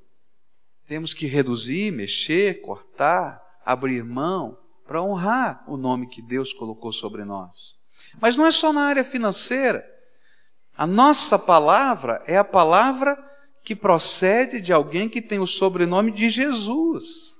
Temos 0.87 1.13
que 1.13 1.27
reduzir, 1.27 1.91
mexer, 1.91 2.61
cortar, 2.61 3.43
abrir 3.65 4.05
mão, 4.05 4.57
para 4.93 5.01
honrar 5.01 5.63
o 5.67 5.75
nome 5.75 6.05
que 6.05 6.21
Deus 6.21 6.53
colocou 6.53 6.91
sobre 6.91 7.25
nós. 7.25 7.73
Mas 8.21 8.37
não 8.37 8.45
é 8.45 8.51
só 8.51 8.71
na 8.71 8.81
área 8.81 9.03
financeira. 9.03 9.83
A 10.77 10.85
nossa 10.85 11.39
palavra 11.39 12.21
é 12.27 12.37
a 12.37 12.43
palavra 12.43 13.17
que 13.63 13.75
procede 13.75 14.61
de 14.61 14.71
alguém 14.71 15.09
que 15.09 15.19
tem 15.19 15.39
o 15.39 15.47
sobrenome 15.47 16.11
de 16.11 16.29
Jesus. 16.29 17.33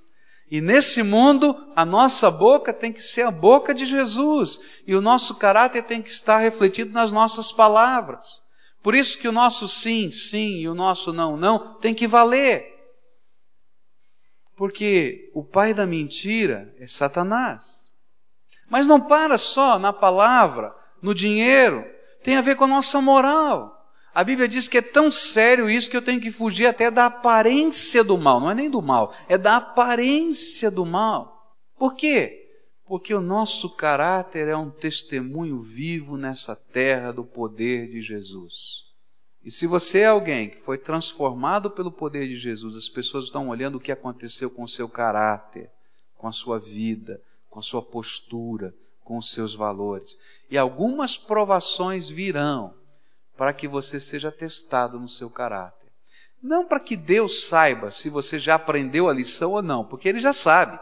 E 0.50 0.60
nesse 0.60 1.00
mundo, 1.04 1.56
a 1.76 1.84
nossa 1.84 2.28
boca 2.28 2.72
tem 2.72 2.92
que 2.92 3.00
ser 3.00 3.22
a 3.22 3.30
boca 3.30 3.72
de 3.72 3.86
Jesus, 3.86 4.58
e 4.84 4.96
o 4.96 5.00
nosso 5.00 5.36
caráter 5.36 5.84
tem 5.84 6.02
que 6.02 6.10
estar 6.10 6.38
refletido 6.38 6.92
nas 6.92 7.12
nossas 7.12 7.52
palavras. 7.52 8.42
Por 8.82 8.96
isso 8.96 9.16
que 9.16 9.28
o 9.28 9.32
nosso 9.32 9.68
sim, 9.68 10.10
sim 10.10 10.56
e 10.56 10.68
o 10.68 10.74
nosso 10.74 11.12
não, 11.12 11.36
não 11.36 11.78
tem 11.78 11.94
que 11.94 12.08
valer. 12.08 12.73
Porque 14.56 15.30
o 15.34 15.42
pai 15.42 15.74
da 15.74 15.86
mentira 15.86 16.74
é 16.78 16.86
Satanás. 16.86 17.90
Mas 18.68 18.86
não 18.86 19.00
para 19.00 19.36
só 19.36 19.78
na 19.78 19.92
palavra, 19.92 20.74
no 21.02 21.14
dinheiro, 21.14 21.84
tem 22.22 22.36
a 22.36 22.40
ver 22.40 22.56
com 22.56 22.64
a 22.64 22.68
nossa 22.68 23.00
moral. 23.00 23.74
A 24.14 24.22
Bíblia 24.22 24.46
diz 24.46 24.68
que 24.68 24.78
é 24.78 24.82
tão 24.82 25.10
sério 25.10 25.68
isso 25.68 25.90
que 25.90 25.96
eu 25.96 26.02
tenho 26.02 26.20
que 26.20 26.30
fugir 26.30 26.66
até 26.66 26.90
da 26.90 27.06
aparência 27.06 28.04
do 28.04 28.16
mal. 28.16 28.40
Não 28.40 28.50
é 28.50 28.54
nem 28.54 28.70
do 28.70 28.80
mal, 28.80 29.12
é 29.28 29.36
da 29.36 29.56
aparência 29.56 30.70
do 30.70 30.86
mal. 30.86 31.56
Por 31.76 31.94
quê? 31.94 32.48
Porque 32.86 33.12
o 33.12 33.20
nosso 33.20 33.70
caráter 33.76 34.46
é 34.46 34.56
um 34.56 34.70
testemunho 34.70 35.58
vivo 35.58 36.16
nessa 36.16 36.54
terra 36.54 37.12
do 37.12 37.24
poder 37.24 37.90
de 37.90 38.00
Jesus. 38.00 38.83
E 39.44 39.50
se 39.50 39.66
você 39.66 40.00
é 40.00 40.06
alguém 40.06 40.48
que 40.48 40.56
foi 40.56 40.78
transformado 40.78 41.70
pelo 41.70 41.92
poder 41.92 42.26
de 42.26 42.36
Jesus, 42.36 42.74
as 42.74 42.88
pessoas 42.88 43.26
estão 43.26 43.50
olhando 43.50 43.76
o 43.76 43.80
que 43.80 43.92
aconteceu 43.92 44.50
com 44.50 44.62
o 44.62 44.68
seu 44.68 44.88
caráter, 44.88 45.70
com 46.16 46.26
a 46.26 46.32
sua 46.32 46.58
vida, 46.58 47.20
com 47.50 47.58
a 47.58 47.62
sua 47.62 47.82
postura, 47.82 48.74
com 49.02 49.18
os 49.18 49.30
seus 49.32 49.54
valores. 49.54 50.16
E 50.50 50.56
algumas 50.56 51.18
provações 51.18 52.08
virão 52.08 52.72
para 53.36 53.52
que 53.52 53.68
você 53.68 54.00
seja 54.00 54.32
testado 54.32 54.98
no 54.98 55.08
seu 55.08 55.28
caráter. 55.28 55.90
Não 56.42 56.66
para 56.66 56.80
que 56.80 56.96
Deus 56.96 57.44
saiba 57.44 57.90
se 57.90 58.08
você 58.08 58.38
já 58.38 58.54
aprendeu 58.54 59.10
a 59.10 59.12
lição 59.12 59.52
ou 59.52 59.62
não, 59.62 59.84
porque 59.84 60.08
Ele 60.08 60.20
já 60.20 60.32
sabe. 60.32 60.78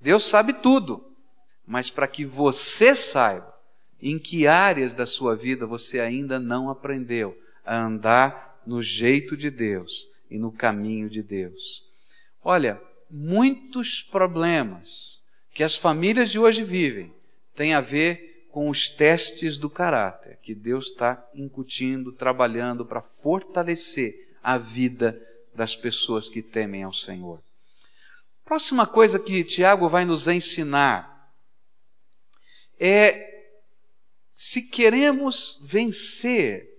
Deus 0.00 0.24
sabe 0.24 0.52
tudo. 0.54 1.12
Mas 1.64 1.90
para 1.90 2.08
que 2.08 2.24
você 2.24 2.96
saiba 2.96 3.54
em 4.02 4.18
que 4.18 4.48
áreas 4.48 4.94
da 4.94 5.06
sua 5.06 5.36
vida 5.36 5.64
você 5.64 6.00
ainda 6.00 6.40
não 6.40 6.68
aprendeu 6.68 7.38
a 7.64 7.76
andar 7.76 8.60
no 8.66 8.82
jeito 8.82 9.36
de 9.36 9.50
Deus 9.50 10.08
e 10.30 10.38
no 10.38 10.52
caminho 10.52 11.08
de 11.08 11.22
Deus. 11.22 11.88
Olha, 12.42 12.80
muitos 13.10 14.02
problemas 14.02 15.20
que 15.52 15.62
as 15.62 15.76
famílias 15.76 16.30
de 16.30 16.38
hoje 16.38 16.62
vivem 16.62 17.12
têm 17.54 17.74
a 17.74 17.80
ver 17.80 18.48
com 18.50 18.68
os 18.68 18.88
testes 18.88 19.58
do 19.58 19.68
caráter 19.68 20.38
que 20.42 20.54
Deus 20.54 20.86
está 20.86 21.26
incutindo, 21.34 22.12
trabalhando 22.12 22.84
para 22.84 23.00
fortalecer 23.00 24.36
a 24.42 24.58
vida 24.58 25.20
das 25.54 25.74
pessoas 25.74 26.28
que 26.28 26.42
temem 26.42 26.82
ao 26.82 26.92
Senhor. 26.92 27.42
Próxima 28.44 28.86
coisa 28.86 29.18
que 29.18 29.42
Tiago 29.42 29.88
vai 29.88 30.04
nos 30.04 30.28
ensinar 30.28 31.32
é 32.78 33.32
se 34.36 34.62
queremos 34.62 35.64
vencer, 35.64 36.73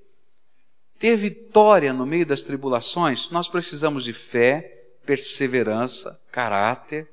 ter 0.97 1.15
vitória 1.15 1.93
no 1.93 2.05
meio 2.05 2.25
das 2.25 2.43
tribulações, 2.43 3.29
nós 3.29 3.47
precisamos 3.47 4.03
de 4.03 4.13
fé, 4.13 4.87
perseverança, 5.05 6.19
caráter, 6.31 7.09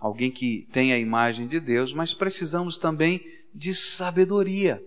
alguém 0.00 0.30
que 0.30 0.68
tem 0.72 0.92
a 0.92 0.98
imagem 0.98 1.46
de 1.46 1.60
Deus, 1.60 1.92
mas 1.92 2.14
precisamos 2.14 2.78
também 2.78 3.24
de 3.54 3.74
sabedoria. 3.74 4.82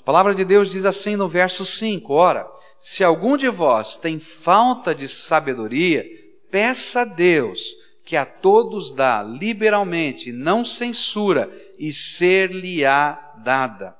A 0.00 0.04
palavra 0.04 0.34
de 0.34 0.44
Deus 0.44 0.70
diz 0.70 0.84
assim 0.84 1.16
no 1.16 1.28
verso 1.28 1.64
5: 1.64 2.12
Ora, 2.12 2.46
se 2.78 3.02
algum 3.02 3.36
de 3.36 3.48
vós 3.48 3.96
tem 3.96 4.20
falta 4.20 4.94
de 4.94 5.08
sabedoria, 5.08 6.04
peça 6.50 7.00
a 7.00 7.04
Deus, 7.04 7.74
que 8.04 8.16
a 8.16 8.24
todos 8.24 8.92
dá 8.92 9.22
liberalmente, 9.22 10.30
não 10.30 10.64
censura, 10.64 11.50
e 11.78 11.92
ser-lhe-á 11.92 13.34
dada. 13.42 13.95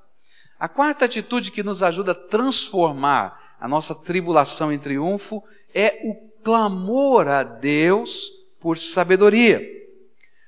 A 0.58 0.68
quarta 0.68 1.04
atitude 1.04 1.50
que 1.50 1.62
nos 1.62 1.82
ajuda 1.82 2.12
a 2.12 2.14
transformar 2.14 3.56
a 3.60 3.68
nossa 3.68 3.94
tribulação 3.94 4.72
em 4.72 4.78
triunfo 4.78 5.42
é 5.74 6.00
o 6.04 6.14
clamor 6.42 7.28
a 7.28 7.42
Deus 7.42 8.30
por 8.58 8.78
sabedoria. 8.78 9.62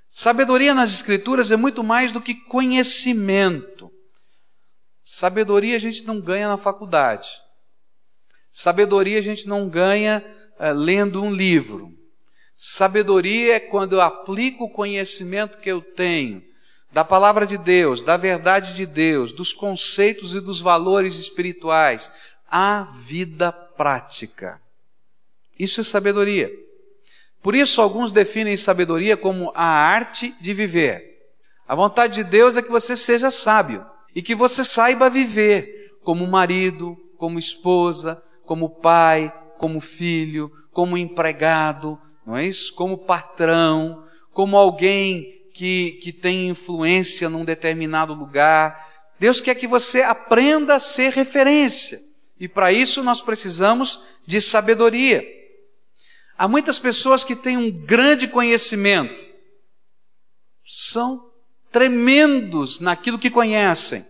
Sabedoria 0.09 0.75
nas 0.75 0.93
Escrituras 0.93 1.53
é 1.53 1.57
muito 1.57 1.85
mais 1.85 2.11
do 2.11 2.21
que 2.21 2.35
conhecimento. 2.35 3.93
Sabedoria 5.03 5.77
a 5.77 5.79
gente 5.79 6.05
não 6.05 6.21
ganha 6.21 6.49
na 6.49 6.57
faculdade. 6.57 7.29
Sabedoria 8.51 9.19
a 9.19 9.23
gente 9.23 9.47
não 9.47 9.69
ganha 9.69 10.25
uh, 10.59 10.73
lendo 10.73 11.23
um 11.23 11.33
livro. 11.33 11.93
Sabedoria 12.57 13.57
é 13.57 13.61
quando 13.61 13.93
eu 13.95 14.01
aplico 14.01 14.65
o 14.65 14.71
conhecimento 14.71 15.59
que 15.59 15.71
eu 15.71 15.83
tenho 15.83 16.48
da 16.91 17.05
palavra 17.05 17.47
de 17.47 17.59
Deus, 17.59 18.03
da 18.03 18.17
verdade 18.17 18.75
de 18.75 18.87
Deus, 18.87 19.33
dos 19.33 19.53
conceitos 19.53 20.35
e 20.35 20.41
dos 20.41 20.61
valores 20.61 21.17
espirituais 21.17 22.11
à 22.51 22.85
vida 22.85 23.53
prática. 23.53 24.61
Isso 25.59 25.81
é 25.81 25.85
sabedoria. 25.85 26.51
Por 27.43 27.55
isso, 27.55 27.81
alguns 27.81 28.11
definem 28.11 28.57
sabedoria 28.57 29.17
como 29.17 29.53
a 29.55 29.65
arte 29.65 30.35
de 30.41 30.53
viver. 30.55 31.33
A 31.67 31.75
vontade 31.75 32.15
de 32.15 32.25
Deus 32.25 32.57
é 32.57 32.63
que 32.63 32.71
você 32.71 32.97
seja 32.97 33.31
sábio 33.31 33.85
e 34.15 34.23
que 34.23 34.35
você 34.35 34.65
saiba 34.65 35.11
viver 35.11 35.97
como 36.03 36.27
marido, 36.27 36.97
como 37.17 37.39
esposa, 37.39 38.23
como 38.45 38.71
pai, 38.71 39.33
como 39.59 39.81
filho, 39.81 40.51
como 40.73 40.97
empregado, 40.97 41.99
não 42.27 42.37
é 42.37 42.47
isso? 42.47 42.75
Como 42.75 42.97
patrão, 42.97 44.05
como 44.33 44.57
alguém 44.57 45.38
que, 45.59 45.99
que 46.01 46.13
tem 46.13 46.49
influência 46.49 47.29
num 47.29 47.45
determinado 47.45 48.15
lugar. 48.15 48.87
Deus 49.19 49.41
quer 49.41 49.57
que 49.57 49.67
você 49.67 50.03
aprenda 50.03 50.77
a 50.77 50.81
ser 50.81 51.13
referência. 51.13 51.99
E 52.39 52.47
para 52.47 52.73
isso 52.73 53.03
nós 53.03 53.21
precisamos 53.21 54.01
de 54.25 54.41
sabedoria. 54.41 55.27
Há 56.39 56.47
muitas 56.47 56.79
pessoas 56.79 57.25
que 57.25 57.35
têm 57.35 57.57
um 57.57 57.73
grande 57.73 58.29
conhecimento, 58.29 59.27
são 60.65 61.29
tremendos 61.73 62.79
naquilo 62.79 63.19
que 63.19 63.29
conhecem, 63.29 64.07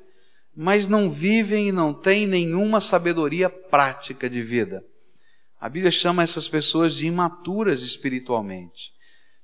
mas 0.54 0.86
não 0.86 1.08
vivem 1.08 1.68
e 1.68 1.72
não 1.72 1.94
têm 1.94 2.26
nenhuma 2.26 2.78
sabedoria 2.78 3.48
prática 3.48 4.28
de 4.28 4.42
vida. 4.42 4.84
A 5.58 5.70
Bíblia 5.70 5.90
chama 5.90 6.22
essas 6.22 6.46
pessoas 6.46 6.94
de 6.94 7.06
imaturas 7.06 7.80
espiritualmente. 7.80 8.97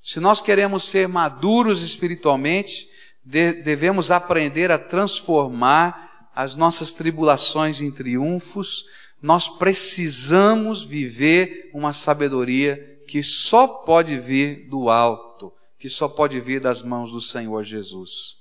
Se 0.06 0.20
nós 0.20 0.38
queremos 0.38 0.84
ser 0.84 1.08
maduros 1.08 1.80
espiritualmente, 1.80 2.90
devemos 3.24 4.10
aprender 4.10 4.70
a 4.70 4.76
transformar 4.76 6.28
as 6.36 6.54
nossas 6.54 6.92
tribulações 6.92 7.80
em 7.80 7.90
triunfos. 7.90 8.84
Nós 9.22 9.48
precisamos 9.48 10.82
viver 10.82 11.70
uma 11.72 11.94
sabedoria 11.94 13.00
que 13.08 13.22
só 13.22 13.66
pode 13.66 14.18
vir 14.18 14.68
do 14.68 14.90
alto, 14.90 15.50
que 15.78 15.88
só 15.88 16.06
pode 16.06 16.38
vir 16.38 16.60
das 16.60 16.82
mãos 16.82 17.10
do 17.10 17.20
Senhor 17.22 17.64
Jesus. 17.64 18.40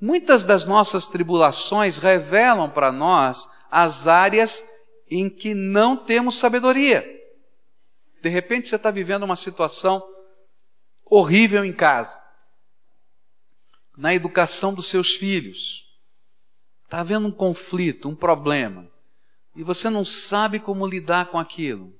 Muitas 0.00 0.46
das 0.46 0.64
nossas 0.64 1.06
tribulações 1.06 1.98
revelam 1.98 2.70
para 2.70 2.90
nós 2.90 3.46
as 3.70 4.08
áreas 4.08 4.64
em 5.10 5.28
que 5.28 5.52
não 5.52 5.98
temos 5.98 6.36
sabedoria. 6.36 7.04
De 8.22 8.30
repente 8.30 8.68
você 8.68 8.76
está 8.76 8.90
vivendo 8.90 9.24
uma 9.24 9.36
situação 9.36 10.02
horrível 11.10 11.64
em 11.64 11.72
casa, 11.72 12.18
na 13.96 14.14
educação 14.14 14.72
dos 14.74 14.86
seus 14.86 15.14
filhos. 15.14 15.86
Está 16.84 17.00
havendo 17.00 17.28
um 17.28 17.32
conflito, 17.32 18.08
um 18.08 18.14
problema, 18.14 18.88
e 19.54 19.62
você 19.62 19.90
não 19.90 20.04
sabe 20.04 20.58
como 20.58 20.86
lidar 20.86 21.26
com 21.26 21.38
aquilo. 21.38 21.92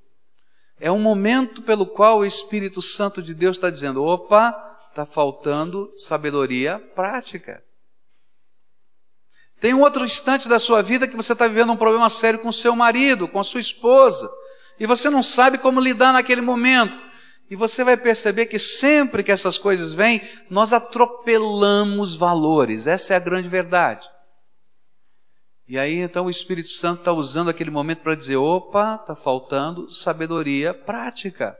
É 0.80 0.90
um 0.90 1.00
momento 1.00 1.60
pelo 1.62 1.84
qual 1.86 2.18
o 2.18 2.24
Espírito 2.24 2.80
Santo 2.80 3.22
de 3.22 3.34
Deus 3.34 3.56
está 3.56 3.68
dizendo: 3.68 4.04
opa, 4.04 4.54
está 4.88 5.04
faltando 5.04 5.92
sabedoria 5.96 6.78
prática. 6.94 7.62
Tem 9.60 9.74
um 9.74 9.80
outro 9.80 10.04
instante 10.04 10.48
da 10.48 10.60
sua 10.60 10.82
vida 10.82 11.08
que 11.08 11.16
você 11.16 11.32
está 11.32 11.48
vivendo 11.48 11.72
um 11.72 11.76
problema 11.76 12.08
sério 12.08 12.38
com 12.38 12.52
seu 12.52 12.76
marido, 12.76 13.26
com 13.26 13.42
sua 13.42 13.60
esposa, 13.60 14.30
e 14.78 14.86
você 14.86 15.10
não 15.10 15.22
sabe 15.22 15.58
como 15.58 15.80
lidar 15.80 16.12
naquele 16.12 16.40
momento. 16.40 17.07
E 17.50 17.56
você 17.56 17.82
vai 17.82 17.96
perceber 17.96 18.46
que 18.46 18.58
sempre 18.58 19.22
que 19.22 19.32
essas 19.32 19.56
coisas 19.56 19.94
vêm, 19.94 20.20
nós 20.50 20.72
atropelamos 20.72 22.14
valores. 22.14 22.86
Essa 22.86 23.14
é 23.14 23.16
a 23.16 23.20
grande 23.20 23.48
verdade. 23.48 24.08
E 25.66 25.78
aí 25.78 25.96
então 25.98 26.26
o 26.26 26.30
Espírito 26.30 26.70
Santo 26.70 27.00
está 27.00 27.12
usando 27.12 27.48
aquele 27.48 27.70
momento 27.70 28.00
para 28.00 28.14
dizer: 28.14 28.36
opa, 28.36 28.98
está 29.00 29.14
faltando 29.14 29.90
sabedoria 29.90 30.74
prática. 30.74 31.56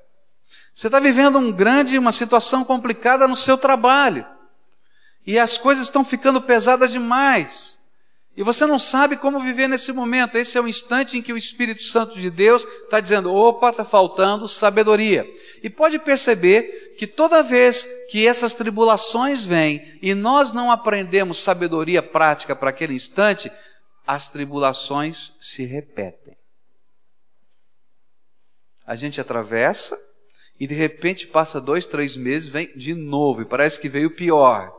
Você 0.75 0.89
está 0.89 1.01
vivendo 1.01 1.39
um 1.39 1.53
grande, 1.53 1.99
uma 1.99 2.13
situação 2.13 2.65
complicada 2.65 3.27
no 3.27 3.37
seu 3.37 3.59
trabalho. 3.59 4.27
E 5.27 5.39
as 5.39 5.59
coisas 5.59 5.85
estão 5.85 6.05
ficando 6.05 6.41
pesadas 6.41 6.93
demais. 6.93 7.78
E 8.39 8.43
você 8.45 8.65
não 8.67 8.79
sabe 8.79 9.17
como 9.17 9.41
viver 9.41 9.67
nesse 9.67 9.93
momento. 9.93 10.39
Esse 10.39 10.57
é 10.57 10.61
o 10.61 10.69
instante 10.69 11.19
em 11.19 11.23
que 11.23 11.33
o 11.33 11.37
Espírito 11.37 11.83
Santo 11.83 12.21
de 12.21 12.31
Deus 12.31 12.63
está 12.63 13.01
dizendo: 13.01 13.35
opa, 13.35 13.71
está 13.71 13.85
faltando 13.85 14.47
sabedoria. 14.47 15.29
E 15.61 15.69
pode 15.69 15.99
perceber 15.99 16.95
que 16.97 17.05
toda 17.05 17.43
vez 17.43 17.85
que 18.09 18.29
essas 18.29 18.55
tribulações 18.55 19.45
vêm 19.45 19.99
e 20.01 20.15
nós 20.15 20.53
não 20.53 20.71
aprendemos 20.71 21.39
sabedoria 21.39 22.01
prática 22.01 22.55
para 22.55 22.71
aquele 22.71 22.95
instante, 22.95 23.51
as 24.07 24.29
tribulações 24.29 25.33
se 25.41 25.65
repetem. 25.65 26.37
A 28.87 28.95
gente 28.95 29.21
atravessa 29.21 29.99
e 30.61 30.65
de 30.69 30.77
repente 30.77 31.27
passa 31.27 31.61
dois, 31.61 31.87
três 31.87 32.17
meses, 32.17 32.49
vem 32.49 32.73
de 32.77 32.95
novo 32.95 33.43
e 33.43 33.47
parece 33.47 33.81
que 33.81 33.89
veio 33.89 34.15
pior 34.15 34.78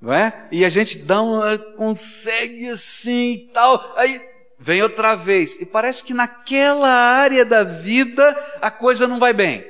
não 0.00 0.12
é? 0.12 0.48
E 0.50 0.64
a 0.64 0.68
gente 0.70 0.98
dá 0.98 1.20
uma, 1.20 1.58
consegue 1.58 2.68
assim 2.68 3.32
e 3.32 3.48
tal, 3.52 3.94
aí 3.96 4.20
vem 4.58 4.82
outra 4.82 5.14
vez. 5.14 5.60
E 5.60 5.66
parece 5.66 6.02
que 6.02 6.14
naquela 6.14 6.88
área 6.88 7.44
da 7.44 7.62
vida 7.62 8.24
a 8.60 8.70
coisa 8.70 9.06
não 9.06 9.18
vai 9.18 9.32
bem. 9.32 9.68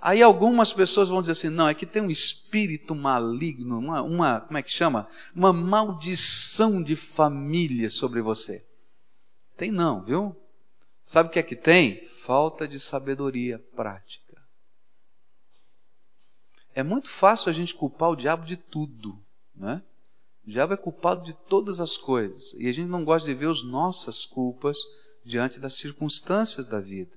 Aí 0.00 0.22
algumas 0.22 0.72
pessoas 0.72 1.08
vão 1.08 1.20
dizer 1.20 1.32
assim: 1.32 1.48
não, 1.48 1.68
é 1.68 1.74
que 1.74 1.86
tem 1.86 2.02
um 2.02 2.10
espírito 2.10 2.94
maligno, 2.94 3.78
uma, 3.78 4.02
uma 4.02 4.40
como 4.40 4.58
é 4.58 4.62
que 4.62 4.70
chama? 4.70 5.08
Uma 5.34 5.52
maldição 5.52 6.82
de 6.82 6.94
família 6.94 7.90
sobre 7.90 8.20
você. 8.20 8.64
Tem 9.56 9.70
não, 9.70 10.04
viu? 10.04 10.36
Sabe 11.04 11.28
o 11.28 11.32
que 11.32 11.38
é 11.38 11.42
que 11.42 11.56
tem? 11.56 12.04
Falta 12.06 12.68
de 12.68 12.78
sabedoria 12.78 13.58
prática. 13.74 14.26
É 16.74 16.82
muito 16.82 17.08
fácil 17.08 17.48
a 17.48 17.52
gente 17.52 17.74
culpar 17.74 18.10
o 18.10 18.16
diabo 18.16 18.44
de 18.44 18.56
tudo, 18.56 19.18
né? 19.56 19.82
O 20.46 20.50
diabo 20.50 20.74
é 20.74 20.76
culpado 20.76 21.24
de 21.24 21.32
todas 21.48 21.80
as 21.80 21.96
coisas 21.96 22.54
e 22.58 22.68
a 22.68 22.72
gente 22.72 22.88
não 22.88 23.04
gosta 23.04 23.28
de 23.28 23.34
ver 23.34 23.48
as 23.48 23.62
nossas 23.62 24.24
culpas 24.24 24.78
diante 25.24 25.58
das 25.58 25.74
circunstâncias 25.74 26.66
da 26.66 26.78
vida. 26.78 27.16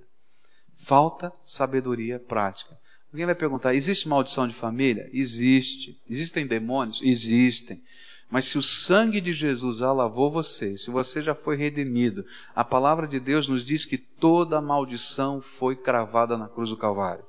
Falta 0.74 1.32
sabedoria 1.44 2.20
prática. 2.20 2.80
Alguém 3.12 3.26
vai 3.26 3.36
perguntar: 3.36 3.76
existe 3.76 4.08
maldição 4.08 4.48
de 4.48 4.54
família? 4.54 5.10
Existe. 5.14 6.02
Existem 6.10 6.48
demônios? 6.48 7.02
Existem. 7.04 7.84
Mas 8.30 8.46
se 8.46 8.58
o 8.58 8.64
sangue 8.64 9.20
de 9.20 9.34
Jesus 9.34 9.78
já 9.78 9.92
lavou 9.92 10.32
você, 10.32 10.78
se 10.78 10.92
você 10.92 11.22
já 11.22 11.34
foi 11.34 11.56
redimido, 11.56 12.24
a 12.56 12.64
palavra 12.64 13.08
de 13.08 13.20
Deus 13.20 13.48
nos 13.48 13.66
diz 13.66 13.86
que 13.86 13.98
toda 13.98 14.62
maldição 14.62 15.42
foi 15.42 15.76
cravada 15.76 16.38
na 16.38 16.48
cruz 16.48 16.70
do 16.70 16.78
Calvário. 16.78 17.26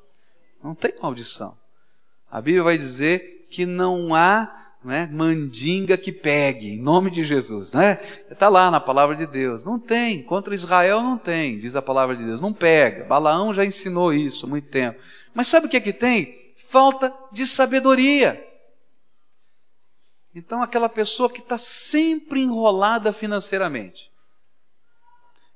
Não 0.63 0.75
tem 0.75 0.93
maldição. 1.01 1.57
A 2.31 2.41
Bíblia 2.41 2.63
vai 2.63 2.77
dizer 2.77 3.47
que 3.51 3.65
não 3.65 4.15
há 4.15 4.70
né, 4.83 5.09
mandinga 5.13 5.97
que 5.99 6.11
pegue, 6.11 6.69
em 6.69 6.81
nome 6.81 7.11
de 7.11 7.23
Jesus, 7.23 7.73
né? 7.73 8.01
Está 8.31 8.49
lá 8.49 8.71
na 8.71 8.81
palavra 8.81 9.15
de 9.15 9.27
Deus. 9.27 9.63
Não 9.63 9.79
tem, 9.79 10.23
contra 10.23 10.55
Israel 10.55 11.03
não 11.03 11.19
tem, 11.19 11.59
diz 11.59 11.77
a 11.77 11.83
palavra 11.83 12.17
de 12.17 12.25
Deus. 12.25 12.41
Não 12.41 12.53
pega. 12.53 13.05
Balaão 13.05 13.53
já 13.53 13.65
ensinou 13.65 14.13
isso 14.13 14.47
há 14.47 14.49
muito 14.49 14.69
tempo. 14.69 15.01
Mas 15.35 15.49
sabe 15.49 15.67
o 15.67 15.69
que 15.69 15.77
é 15.77 15.81
que 15.81 15.93
tem? 15.93 16.55
Falta 16.57 17.13
de 17.31 17.47
sabedoria. 17.47 18.47
Então, 20.35 20.63
aquela 20.63 20.89
pessoa 20.89 21.29
que 21.29 21.41
está 21.41 21.59
sempre 21.59 22.41
enrolada 22.41 23.13
financeiramente. 23.13 24.11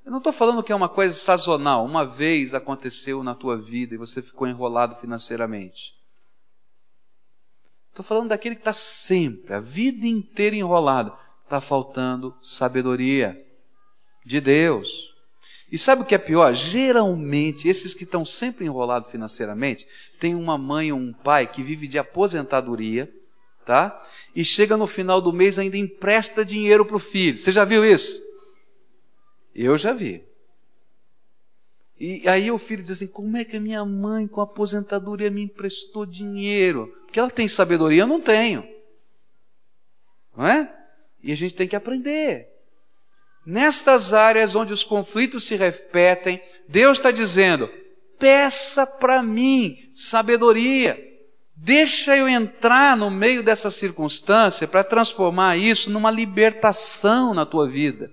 Eu 0.05 0.11
não 0.11 0.19
estou 0.19 0.33
falando 0.33 0.61
que 0.61 0.71
é 0.71 0.75
uma 0.75 0.89
coisa 0.89 1.15
sazonal, 1.15 1.83
uma 1.83 2.05
vez 2.05 2.53
aconteceu 2.53 3.23
na 3.23 3.33
tua 3.33 3.57
vida 3.57 3.95
e 3.95 3.97
você 3.97 4.21
ficou 4.21 4.47
enrolado 4.47 4.95
financeiramente. 4.97 5.94
Estou 7.95 8.03
falando 8.03 8.27
daquele 8.27 8.55
que 8.55 8.61
está 8.61 8.73
sempre, 8.73 9.53
a 9.53 9.61
vida 9.61 10.05
inteira 10.05 10.53
enrolado. 10.53 11.13
Está 11.45 11.61
faltando 11.61 12.35
sabedoria 12.41 13.41
de 14.25 14.41
Deus. 14.41 15.15
E 15.71 15.77
sabe 15.77 16.01
o 16.01 16.05
que 16.05 16.13
é 16.13 16.17
pior? 16.17 16.53
Geralmente, 16.53 17.69
esses 17.69 17.93
que 17.93 18.03
estão 18.03 18.25
sempre 18.25 18.65
enrolados 18.65 19.09
financeiramente, 19.09 19.87
tem 20.19 20.35
uma 20.35 20.57
mãe 20.57 20.91
ou 20.91 20.99
um 20.99 21.13
pai 21.13 21.47
que 21.47 21.63
vive 21.63 21.87
de 21.87 21.97
aposentadoria, 21.97 23.09
tá? 23.65 24.03
E 24.35 24.43
chega 24.43 24.75
no 24.75 24.87
final 24.87 25.21
do 25.21 25.31
mês 25.31 25.57
ainda 25.57 25.77
empresta 25.77 26.43
dinheiro 26.43 26.85
para 26.85 26.97
o 26.97 26.99
filho. 26.99 27.37
Você 27.37 27.49
já 27.49 27.63
viu 27.63 27.85
isso? 27.85 28.21
Eu 29.55 29.77
já 29.77 29.93
vi. 29.93 30.21
E 31.99 32.27
aí 32.27 32.51
o 32.51 32.57
filho 32.57 32.83
diz 32.83 32.91
assim: 32.91 33.07
como 33.07 33.37
é 33.37 33.45
que 33.45 33.57
a 33.57 33.59
minha 33.59 33.83
mãe, 33.85 34.27
com 34.27 34.41
aposentadoria, 34.41 35.31
me 35.31 35.43
emprestou 35.43 36.05
dinheiro? 36.05 36.93
Porque 37.05 37.19
ela 37.19 37.29
tem 37.29 37.47
sabedoria, 37.47 38.01
eu 38.01 38.07
não 38.07 38.19
tenho. 38.19 38.67
Não 40.35 40.45
é? 40.45 40.71
E 41.23 41.31
a 41.31 41.37
gente 41.37 41.55
tem 41.55 41.67
que 41.67 41.75
aprender. 41.75 42.49
Nestas 43.45 44.11
áreas 44.11 44.55
onde 44.55 44.73
os 44.73 44.83
conflitos 44.83 45.45
se 45.45 45.55
repetem, 45.55 46.41
Deus 46.67 46.97
está 46.97 47.11
dizendo: 47.11 47.69
peça 48.19 48.85
para 48.85 49.23
mim 49.23 49.89
sabedoria. 49.93 51.01
Deixa 51.55 52.17
eu 52.17 52.27
entrar 52.27 52.97
no 52.97 53.09
meio 53.09 53.41
dessa 53.41 53.71
circunstância 53.71 54.67
para 54.67 54.83
transformar 54.83 55.55
isso 55.55 55.89
numa 55.89 56.11
libertação 56.11 57.33
na 57.33 57.45
tua 57.45 57.69
vida. 57.69 58.11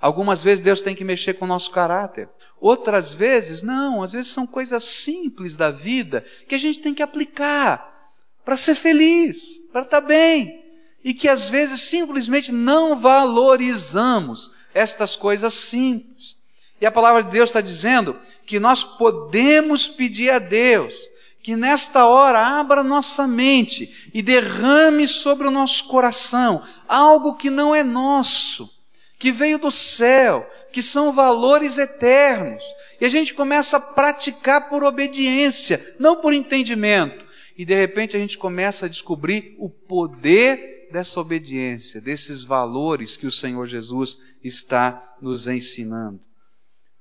Algumas 0.00 0.42
vezes 0.42 0.64
Deus 0.64 0.80
tem 0.80 0.94
que 0.94 1.04
mexer 1.04 1.34
com 1.34 1.44
o 1.44 1.48
nosso 1.48 1.70
caráter. 1.70 2.28
Outras 2.60 3.12
vezes, 3.12 3.62
não, 3.62 4.02
às 4.02 4.12
vezes 4.12 4.28
são 4.28 4.46
coisas 4.46 4.84
simples 4.84 5.56
da 5.56 5.70
vida 5.70 6.24
que 6.46 6.54
a 6.54 6.58
gente 6.58 6.78
tem 6.78 6.94
que 6.94 7.02
aplicar 7.02 8.12
para 8.44 8.56
ser 8.56 8.74
feliz, 8.74 9.60
para 9.72 9.82
estar 9.82 10.00
tá 10.00 10.06
bem. 10.06 10.64
E 11.02 11.12
que 11.12 11.28
às 11.28 11.48
vezes 11.48 11.82
simplesmente 11.82 12.52
não 12.52 12.98
valorizamos 12.98 14.52
estas 14.72 15.16
coisas 15.16 15.54
simples. 15.54 16.36
E 16.80 16.86
a 16.86 16.92
palavra 16.92 17.24
de 17.24 17.30
Deus 17.30 17.50
está 17.50 17.60
dizendo 17.60 18.16
que 18.46 18.60
nós 18.60 18.84
podemos 18.84 19.88
pedir 19.88 20.30
a 20.30 20.38
Deus 20.38 20.94
que 21.42 21.56
nesta 21.56 22.04
hora 22.04 22.40
abra 22.40 22.82
nossa 22.82 23.26
mente 23.26 24.10
e 24.12 24.22
derrame 24.22 25.08
sobre 25.08 25.48
o 25.48 25.50
nosso 25.50 25.84
coração 25.84 26.62
algo 26.86 27.36
que 27.36 27.48
não 27.48 27.74
é 27.74 27.82
nosso 27.82 28.77
que 29.18 29.32
veio 29.32 29.58
do 29.58 29.70
céu, 29.70 30.48
que 30.72 30.80
são 30.80 31.12
valores 31.12 31.76
eternos. 31.76 32.62
E 33.00 33.04
a 33.04 33.08
gente 33.08 33.34
começa 33.34 33.76
a 33.76 33.80
praticar 33.80 34.68
por 34.68 34.84
obediência, 34.84 35.96
não 35.98 36.20
por 36.20 36.32
entendimento. 36.32 37.26
E 37.56 37.64
de 37.64 37.74
repente 37.74 38.16
a 38.16 38.20
gente 38.20 38.38
começa 38.38 38.86
a 38.86 38.88
descobrir 38.88 39.56
o 39.58 39.68
poder 39.68 40.88
dessa 40.92 41.20
obediência, 41.20 42.00
desses 42.00 42.44
valores 42.44 43.16
que 43.16 43.26
o 43.26 43.32
Senhor 43.32 43.66
Jesus 43.66 44.18
está 44.42 45.16
nos 45.20 45.48
ensinando. 45.48 46.20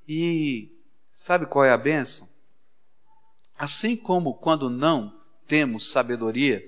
E 0.07 0.71
sabe 1.11 1.45
qual 1.45 1.63
é 1.63 1.71
a 1.71 1.77
bênção? 1.77 2.27
Assim 3.55 3.95
como 3.95 4.33
quando 4.33 4.69
não 4.69 5.15
temos 5.47 5.89
sabedoria, 5.89 6.63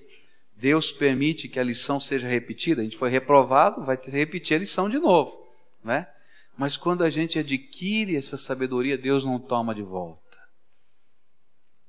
Deus 0.59 0.91
permite 0.91 1.47
que 1.47 1.57
a 1.57 1.63
lição 1.63 2.01
seja 2.01 2.27
repetida. 2.27 2.81
A 2.81 2.83
gente 2.83 2.97
foi 2.97 3.09
reprovado, 3.09 3.85
vai 3.85 3.97
repetir 4.03 4.57
a 4.57 4.59
lição 4.59 4.89
de 4.89 4.99
novo, 4.99 5.41
né? 5.81 6.07
Mas 6.57 6.75
quando 6.75 7.03
a 7.03 7.09
gente 7.09 7.39
adquire 7.39 8.17
essa 8.17 8.35
sabedoria, 8.35 8.97
Deus 8.97 9.23
não 9.23 9.39
toma 9.39 9.73
de 9.73 9.81
volta. 9.81 10.37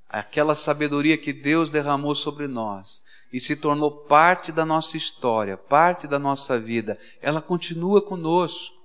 Aquela 0.08 0.54
sabedoria 0.54 1.18
que 1.18 1.32
Deus 1.32 1.70
derramou 1.70 2.14
sobre 2.14 2.46
nós 2.46 3.02
e 3.32 3.40
se 3.40 3.56
tornou 3.56 3.90
parte 3.90 4.52
da 4.52 4.64
nossa 4.64 4.96
história, 4.96 5.56
parte 5.56 6.06
da 6.06 6.18
nossa 6.18 6.58
vida, 6.58 6.96
ela 7.20 7.42
continua 7.42 8.00
conosco. 8.00 8.79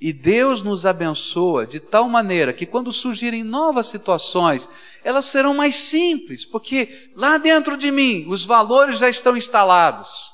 E 0.00 0.12
Deus 0.12 0.62
nos 0.62 0.86
abençoa 0.86 1.66
de 1.66 1.80
tal 1.80 2.08
maneira 2.08 2.52
que 2.52 2.64
quando 2.64 2.92
surgirem 2.92 3.42
novas 3.42 3.88
situações, 3.88 4.68
elas 5.02 5.26
serão 5.26 5.54
mais 5.54 5.74
simples, 5.74 6.44
porque 6.44 7.10
lá 7.16 7.36
dentro 7.36 7.76
de 7.76 7.90
mim 7.90 8.24
os 8.28 8.44
valores 8.44 8.98
já 9.00 9.08
estão 9.08 9.36
instalados. 9.36 10.32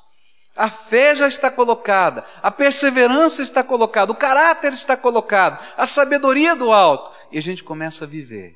A 0.55 0.71
fé 0.71 1.17
já 1.17 1.27
está 1.27 1.51
colocada, 1.51 2.25
a 2.43 2.51
perseverança 2.51 3.43
está 3.43 3.65
colocada, 3.65 4.13
o 4.13 4.17
caráter 4.17 4.73
está 4.73 4.97
colocado, 4.97 5.59
a 5.77 5.87
sabedoria 5.87 6.55
do 6.55 6.71
alto. 6.71 7.11
E 7.33 7.39
a 7.39 7.43
gente 7.43 7.65
começa 7.65 8.05
a 8.05 8.09
viver 8.09 8.55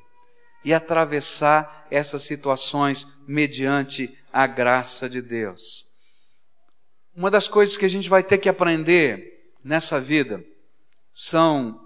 e 0.63 0.73
atravessar 0.73 1.87
essas 1.91 2.23
situações 2.23 3.07
mediante 3.27 4.15
a 4.31 4.47
graça 4.47 5.09
de 5.09 5.21
Deus. 5.21 5.85
Uma 7.15 7.31
das 7.31 7.47
coisas 7.47 7.75
que 7.75 7.85
a 7.85 7.89
gente 7.89 8.07
vai 8.07 8.23
ter 8.23 8.37
que 8.37 8.47
aprender 8.47 9.53
nessa 9.63 9.99
vida 9.99 10.41
são, 11.21 11.77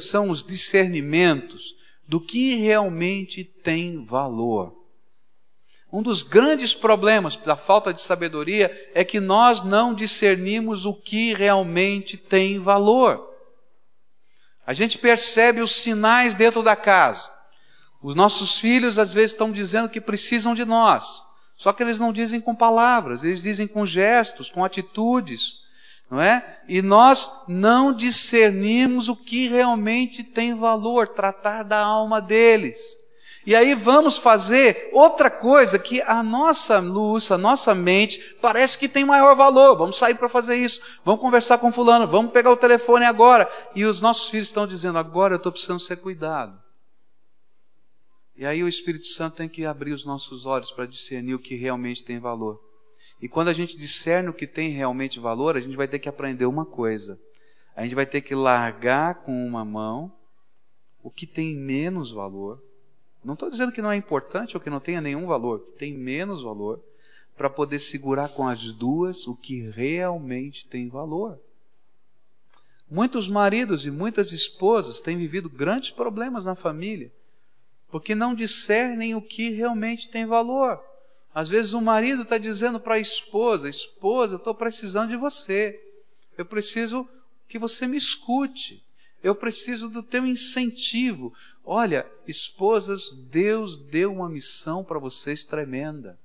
são 0.00 0.30
os 0.30 0.42
discernimentos 0.42 1.76
do 2.08 2.20
que 2.20 2.56
realmente 2.56 3.44
tem 3.44 4.04
valor. 4.04 4.76
Um 5.92 6.02
dos 6.02 6.24
grandes 6.24 6.74
problemas 6.74 7.36
da 7.36 7.54
falta 7.54 7.94
de 7.94 8.00
sabedoria 8.00 8.90
é 8.96 9.04
que 9.04 9.20
nós 9.20 9.62
não 9.62 9.94
discernimos 9.94 10.86
o 10.86 10.92
que 10.92 11.34
realmente 11.34 12.16
tem 12.16 12.58
valor. 12.58 13.30
A 14.66 14.74
gente 14.74 14.98
percebe 14.98 15.60
os 15.60 15.70
sinais 15.70 16.34
dentro 16.34 16.64
da 16.64 16.74
casa. 16.74 17.30
Os 18.02 18.16
nossos 18.16 18.58
filhos 18.58 18.98
às 18.98 19.12
vezes 19.12 19.32
estão 19.32 19.52
dizendo 19.52 19.88
que 19.88 20.00
precisam 20.00 20.52
de 20.52 20.64
nós. 20.64 21.22
Só 21.56 21.72
que 21.72 21.84
eles 21.84 22.00
não 22.00 22.12
dizem 22.12 22.40
com 22.40 22.56
palavras, 22.56 23.22
eles 23.22 23.42
dizem 23.42 23.68
com 23.68 23.86
gestos, 23.86 24.50
com 24.50 24.64
atitudes 24.64 25.61
não 26.12 26.20
é? 26.20 26.60
E 26.68 26.82
nós 26.82 27.44
não 27.48 27.90
discernimos 27.90 29.08
o 29.08 29.16
que 29.16 29.48
realmente 29.48 30.22
tem 30.22 30.54
valor, 30.54 31.08
tratar 31.08 31.62
da 31.62 31.78
alma 31.78 32.20
deles. 32.20 32.98
E 33.46 33.56
aí 33.56 33.74
vamos 33.74 34.18
fazer 34.18 34.90
outra 34.92 35.30
coisa 35.30 35.78
que 35.78 36.02
a 36.02 36.22
nossa 36.22 36.80
luz, 36.80 37.30
a 37.30 37.38
nossa 37.38 37.74
mente 37.74 38.36
parece 38.42 38.76
que 38.76 38.90
tem 38.90 39.06
maior 39.06 39.34
valor. 39.34 39.74
Vamos 39.74 39.96
sair 39.96 40.14
para 40.14 40.28
fazer 40.28 40.56
isso. 40.56 40.82
Vamos 41.02 41.22
conversar 41.22 41.56
com 41.56 41.72
fulano, 41.72 42.06
vamos 42.06 42.30
pegar 42.30 42.50
o 42.50 42.58
telefone 42.58 43.06
agora. 43.06 43.50
E 43.74 43.86
os 43.86 44.02
nossos 44.02 44.28
filhos 44.28 44.48
estão 44.48 44.66
dizendo: 44.66 44.98
"Agora 44.98 45.32
eu 45.32 45.38
estou 45.38 45.50
precisando 45.50 45.80
ser 45.80 45.96
cuidado". 45.96 46.60
E 48.36 48.44
aí 48.44 48.62
o 48.62 48.68
Espírito 48.68 49.06
Santo 49.06 49.36
tem 49.36 49.48
que 49.48 49.64
abrir 49.64 49.94
os 49.94 50.04
nossos 50.04 50.44
olhos 50.44 50.70
para 50.70 50.84
discernir 50.84 51.34
o 51.34 51.38
que 51.38 51.54
realmente 51.54 52.04
tem 52.04 52.18
valor. 52.18 52.71
E 53.22 53.28
quando 53.28 53.48
a 53.48 53.52
gente 53.52 53.78
discerne 53.78 54.28
o 54.28 54.34
que 54.34 54.48
tem 54.48 54.70
realmente 54.70 55.20
valor, 55.20 55.56
a 55.56 55.60
gente 55.60 55.76
vai 55.76 55.86
ter 55.86 56.00
que 56.00 56.08
aprender 56.08 56.44
uma 56.44 56.66
coisa. 56.66 57.20
A 57.76 57.84
gente 57.84 57.94
vai 57.94 58.04
ter 58.04 58.20
que 58.20 58.34
largar 58.34 59.22
com 59.22 59.46
uma 59.46 59.64
mão 59.64 60.12
o 61.02 61.10
que 61.10 61.26
tem 61.26 61.56
menos 61.56 62.12
valor 62.12 62.62
Não 63.24 63.34
estou 63.34 63.48
dizendo 63.48 63.72
que 63.72 63.82
não 63.82 63.90
é 63.90 63.96
importante 63.96 64.56
ou 64.56 64.60
que 64.60 64.70
não 64.70 64.80
tenha 64.80 65.00
nenhum 65.00 65.26
valor, 65.26 65.60
que 65.60 65.70
tem 65.72 65.96
menos 65.96 66.42
valor, 66.42 66.82
para 67.36 67.48
poder 67.48 67.78
segurar 67.78 68.28
com 68.30 68.48
as 68.48 68.72
duas 68.72 69.28
o 69.28 69.36
que 69.36 69.70
realmente 69.70 70.66
tem 70.66 70.88
valor. 70.88 71.38
Muitos 72.90 73.28
maridos 73.28 73.86
e 73.86 73.90
muitas 73.90 74.32
esposas 74.32 75.00
têm 75.00 75.16
vivido 75.16 75.48
grandes 75.48 75.92
problemas 75.92 76.44
na 76.44 76.56
família, 76.56 77.12
porque 77.88 78.14
não 78.14 78.34
discernem 78.34 79.14
o 79.14 79.22
que 79.22 79.50
realmente 79.50 80.08
tem 80.08 80.26
valor. 80.26 80.82
Às 81.34 81.48
vezes 81.48 81.72
o 81.72 81.80
marido 81.80 82.22
está 82.22 82.36
dizendo 82.38 82.78
para 82.78 82.94
a 82.94 83.00
esposa: 83.00 83.68
Esposa, 83.68 84.34
eu 84.34 84.38
estou 84.38 84.54
precisando 84.54 85.10
de 85.10 85.16
você. 85.16 85.80
Eu 86.36 86.44
preciso 86.44 87.08
que 87.48 87.58
você 87.58 87.86
me 87.86 87.96
escute. 87.96 88.84
Eu 89.22 89.34
preciso 89.34 89.88
do 89.88 90.02
teu 90.02 90.26
incentivo. 90.26 91.32
Olha, 91.64 92.10
esposas, 92.26 93.12
Deus 93.12 93.78
deu 93.78 94.12
uma 94.12 94.28
missão 94.28 94.82
para 94.82 94.98
vocês 94.98 95.44
tremenda. 95.44 96.18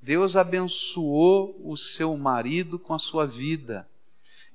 Deus 0.00 0.36
abençoou 0.36 1.60
o 1.64 1.76
seu 1.76 2.16
marido 2.16 2.78
com 2.78 2.94
a 2.94 2.98
sua 2.98 3.26
vida. 3.26 3.88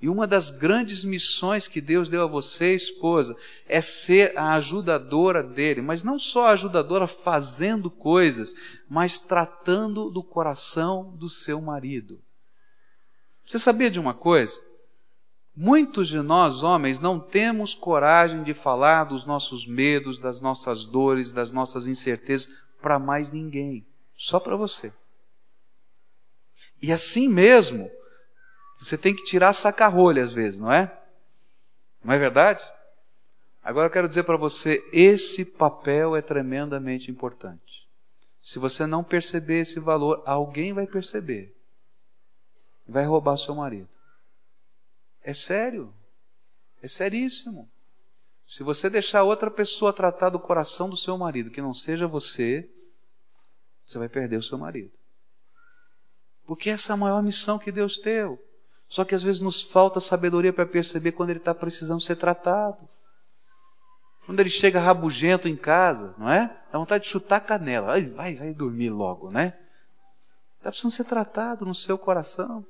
E 0.01 0.09
uma 0.09 0.25
das 0.25 0.49
grandes 0.49 1.03
missões 1.03 1.67
que 1.67 1.79
Deus 1.79 2.09
deu 2.09 2.23
a 2.23 2.27
você, 2.27 2.73
esposa, 2.73 3.37
é 3.67 3.81
ser 3.81 4.35
a 4.35 4.53
ajudadora 4.55 5.43
dele, 5.43 5.81
mas 5.81 6.03
não 6.03 6.17
só 6.17 6.47
a 6.47 6.51
ajudadora 6.51 7.05
fazendo 7.05 7.91
coisas, 7.91 8.55
mas 8.89 9.19
tratando 9.19 10.09
do 10.09 10.23
coração 10.23 11.15
do 11.15 11.29
seu 11.29 11.61
marido. 11.61 12.19
Você 13.45 13.59
sabia 13.59 13.91
de 13.91 13.99
uma 13.99 14.13
coisa? 14.13 14.59
Muitos 15.55 16.07
de 16.07 16.19
nós, 16.19 16.63
homens, 16.63 16.99
não 16.99 17.19
temos 17.19 17.75
coragem 17.75 18.41
de 18.41 18.55
falar 18.55 19.03
dos 19.03 19.25
nossos 19.25 19.67
medos, 19.67 20.17
das 20.17 20.41
nossas 20.41 20.85
dores, 20.85 21.31
das 21.31 21.51
nossas 21.51 21.85
incertezas 21.85 22.49
para 22.81 22.97
mais 22.97 23.31
ninguém, 23.31 23.85
só 24.15 24.39
para 24.39 24.55
você. 24.55 24.91
E 26.81 26.91
assim 26.91 27.27
mesmo, 27.27 27.87
você 28.81 28.97
tem 28.97 29.15
que 29.15 29.23
tirar 29.23 29.53
saca-rolha 29.53 30.23
às 30.23 30.33
vezes, 30.33 30.59
não 30.59 30.71
é? 30.71 30.91
Não 32.03 32.11
é 32.11 32.17
verdade? 32.17 32.63
Agora 33.63 33.85
eu 33.85 33.91
quero 33.91 34.07
dizer 34.07 34.23
para 34.23 34.35
você, 34.35 34.83
esse 34.91 35.45
papel 35.45 36.15
é 36.15 36.21
tremendamente 36.21 37.11
importante. 37.11 37.87
Se 38.41 38.57
você 38.57 38.87
não 38.87 39.03
perceber 39.03 39.59
esse 39.59 39.79
valor, 39.79 40.23
alguém 40.25 40.73
vai 40.73 40.87
perceber. 40.87 41.55
Vai 42.87 43.05
roubar 43.05 43.37
seu 43.37 43.53
marido. 43.53 43.87
É 45.23 45.31
sério. 45.31 45.93
É 46.81 46.87
seríssimo. 46.87 47.69
Se 48.47 48.63
você 48.63 48.89
deixar 48.89 49.21
outra 49.21 49.51
pessoa 49.51 49.93
tratar 49.93 50.29
do 50.29 50.39
coração 50.39 50.89
do 50.89 50.97
seu 50.97 51.15
marido, 51.19 51.51
que 51.51 51.61
não 51.61 51.75
seja 51.75 52.07
você, 52.07 52.67
você 53.85 53.99
vai 53.99 54.09
perder 54.09 54.37
o 54.37 54.43
seu 54.43 54.57
marido. 54.57 54.91
Porque 56.47 56.71
essa 56.71 56.93
é 56.93 56.95
a 56.95 56.97
maior 56.97 57.21
missão 57.21 57.59
que 57.59 57.71
Deus 57.71 57.99
deu. 57.99 58.43
Só 58.91 59.05
que 59.05 59.15
às 59.15 59.23
vezes 59.23 59.39
nos 59.39 59.63
falta 59.63 60.01
sabedoria 60.01 60.51
para 60.51 60.65
perceber 60.65 61.13
quando 61.13 61.29
ele 61.29 61.39
está 61.39 61.55
precisando 61.55 62.01
ser 62.01 62.17
tratado. 62.17 62.77
Quando 64.25 64.41
ele 64.41 64.49
chega 64.49 64.81
rabugento 64.81 65.47
em 65.47 65.55
casa, 65.55 66.13
não 66.17 66.29
é? 66.29 66.47
Dá 66.69 66.77
vontade 66.77 67.05
de 67.05 67.09
chutar 67.09 67.37
a 67.37 67.39
canela. 67.39 67.87
Vai, 67.87 68.03
vai, 68.03 68.35
vai 68.35 68.53
dormir 68.53 68.89
logo, 68.89 69.31
né? 69.31 69.57
Está 70.57 70.71
precisando 70.71 70.91
ser 70.91 71.05
tratado 71.05 71.65
no 71.65 71.73
seu 71.73 71.97
coração. 71.97 72.65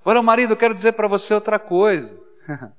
Agora, 0.00 0.22
marido, 0.22 0.54
eu 0.54 0.56
quero 0.56 0.72
dizer 0.72 0.92
para 0.92 1.06
você 1.06 1.34
outra 1.34 1.58
coisa. 1.58 2.18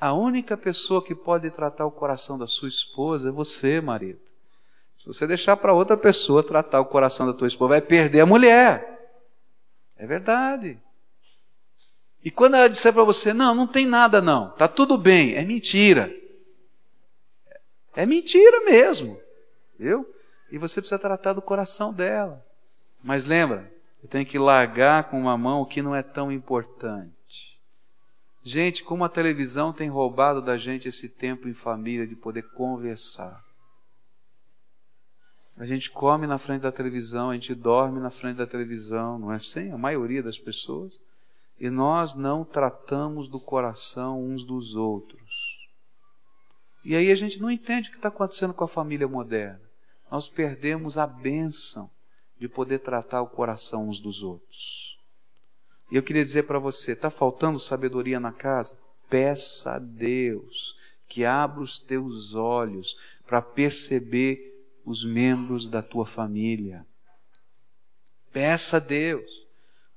A 0.00 0.12
única 0.12 0.56
pessoa 0.56 1.00
que 1.00 1.14
pode 1.14 1.48
tratar 1.52 1.86
o 1.86 1.92
coração 1.92 2.36
da 2.36 2.48
sua 2.48 2.68
esposa 2.68 3.28
é 3.28 3.32
você, 3.32 3.80
marido. 3.80 4.18
Se 4.98 5.06
você 5.06 5.28
deixar 5.28 5.56
para 5.56 5.72
outra 5.72 5.96
pessoa 5.96 6.42
tratar 6.42 6.80
o 6.80 6.86
coração 6.86 7.24
da 7.24 7.32
tua 7.32 7.46
esposa, 7.46 7.68
vai 7.68 7.80
perder 7.80 8.22
a 8.22 8.26
mulher. 8.26 8.95
É 9.96 10.06
verdade. 10.06 10.78
E 12.22 12.30
quando 12.30 12.54
ela 12.54 12.68
disser 12.68 12.92
para 12.92 13.04
você, 13.04 13.32
não, 13.32 13.54
não 13.54 13.66
tem 13.66 13.86
nada 13.86 14.20
não, 14.20 14.50
tá 14.50 14.66
tudo 14.66 14.98
bem, 14.98 15.34
é 15.34 15.44
mentira. 15.44 16.12
É 17.94 18.04
mentira 18.04 18.64
mesmo, 18.64 19.18
viu? 19.78 20.06
E 20.50 20.58
você 20.58 20.80
precisa 20.80 20.98
tratar 20.98 21.32
do 21.32 21.40
coração 21.40 21.92
dela. 21.92 22.44
Mas 23.02 23.26
lembra, 23.26 23.72
você 24.00 24.08
tem 24.08 24.24
que 24.24 24.38
largar 24.38 25.04
com 25.04 25.20
uma 25.20 25.38
mão 25.38 25.62
o 25.62 25.66
que 25.66 25.80
não 25.80 25.94
é 25.94 26.02
tão 26.02 26.30
importante. 26.30 27.60
Gente, 28.42 28.84
como 28.84 29.04
a 29.04 29.08
televisão 29.08 29.72
tem 29.72 29.88
roubado 29.88 30.42
da 30.42 30.56
gente 30.56 30.88
esse 30.88 31.08
tempo 31.08 31.48
em 31.48 31.54
família 31.54 32.06
de 32.06 32.14
poder 32.14 32.42
conversar. 32.50 33.45
A 35.58 35.64
gente 35.64 35.90
come 35.90 36.26
na 36.26 36.38
frente 36.38 36.62
da 36.62 36.72
televisão, 36.72 37.30
a 37.30 37.34
gente 37.34 37.54
dorme 37.54 37.98
na 37.98 38.10
frente 38.10 38.36
da 38.36 38.46
televisão, 38.46 39.18
não 39.18 39.32
é 39.32 39.36
assim? 39.36 39.70
A 39.70 39.78
maioria 39.78 40.22
das 40.22 40.38
pessoas. 40.38 40.98
E 41.58 41.70
nós 41.70 42.14
não 42.14 42.44
tratamos 42.44 43.26
do 43.26 43.40
coração 43.40 44.22
uns 44.22 44.44
dos 44.44 44.74
outros. 44.74 45.70
E 46.84 46.94
aí 46.94 47.10
a 47.10 47.14
gente 47.14 47.40
não 47.40 47.50
entende 47.50 47.88
o 47.88 47.92
que 47.92 47.98
está 47.98 48.08
acontecendo 48.08 48.52
com 48.52 48.64
a 48.64 48.68
família 48.68 49.08
moderna. 49.08 49.62
Nós 50.10 50.28
perdemos 50.28 50.98
a 50.98 51.06
bênção 51.06 51.90
de 52.38 52.48
poder 52.48 52.80
tratar 52.80 53.22
o 53.22 53.28
coração 53.28 53.88
uns 53.88 53.98
dos 53.98 54.22
outros. 54.22 54.98
E 55.90 55.96
eu 55.96 56.02
queria 56.02 56.24
dizer 56.24 56.42
para 56.42 56.58
você: 56.58 56.92
está 56.92 57.08
faltando 57.08 57.58
sabedoria 57.58 58.20
na 58.20 58.30
casa? 58.30 58.78
Peça 59.08 59.76
a 59.76 59.78
Deus 59.78 60.76
que 61.08 61.24
abra 61.24 61.62
os 61.62 61.78
teus 61.78 62.34
olhos 62.34 62.96
para 63.26 63.40
perceber 63.40 64.55
os 64.86 65.04
membros 65.04 65.68
da 65.68 65.82
tua 65.82 66.06
família. 66.06 66.86
Peça 68.32 68.76
a 68.76 68.80
Deus, 68.80 69.44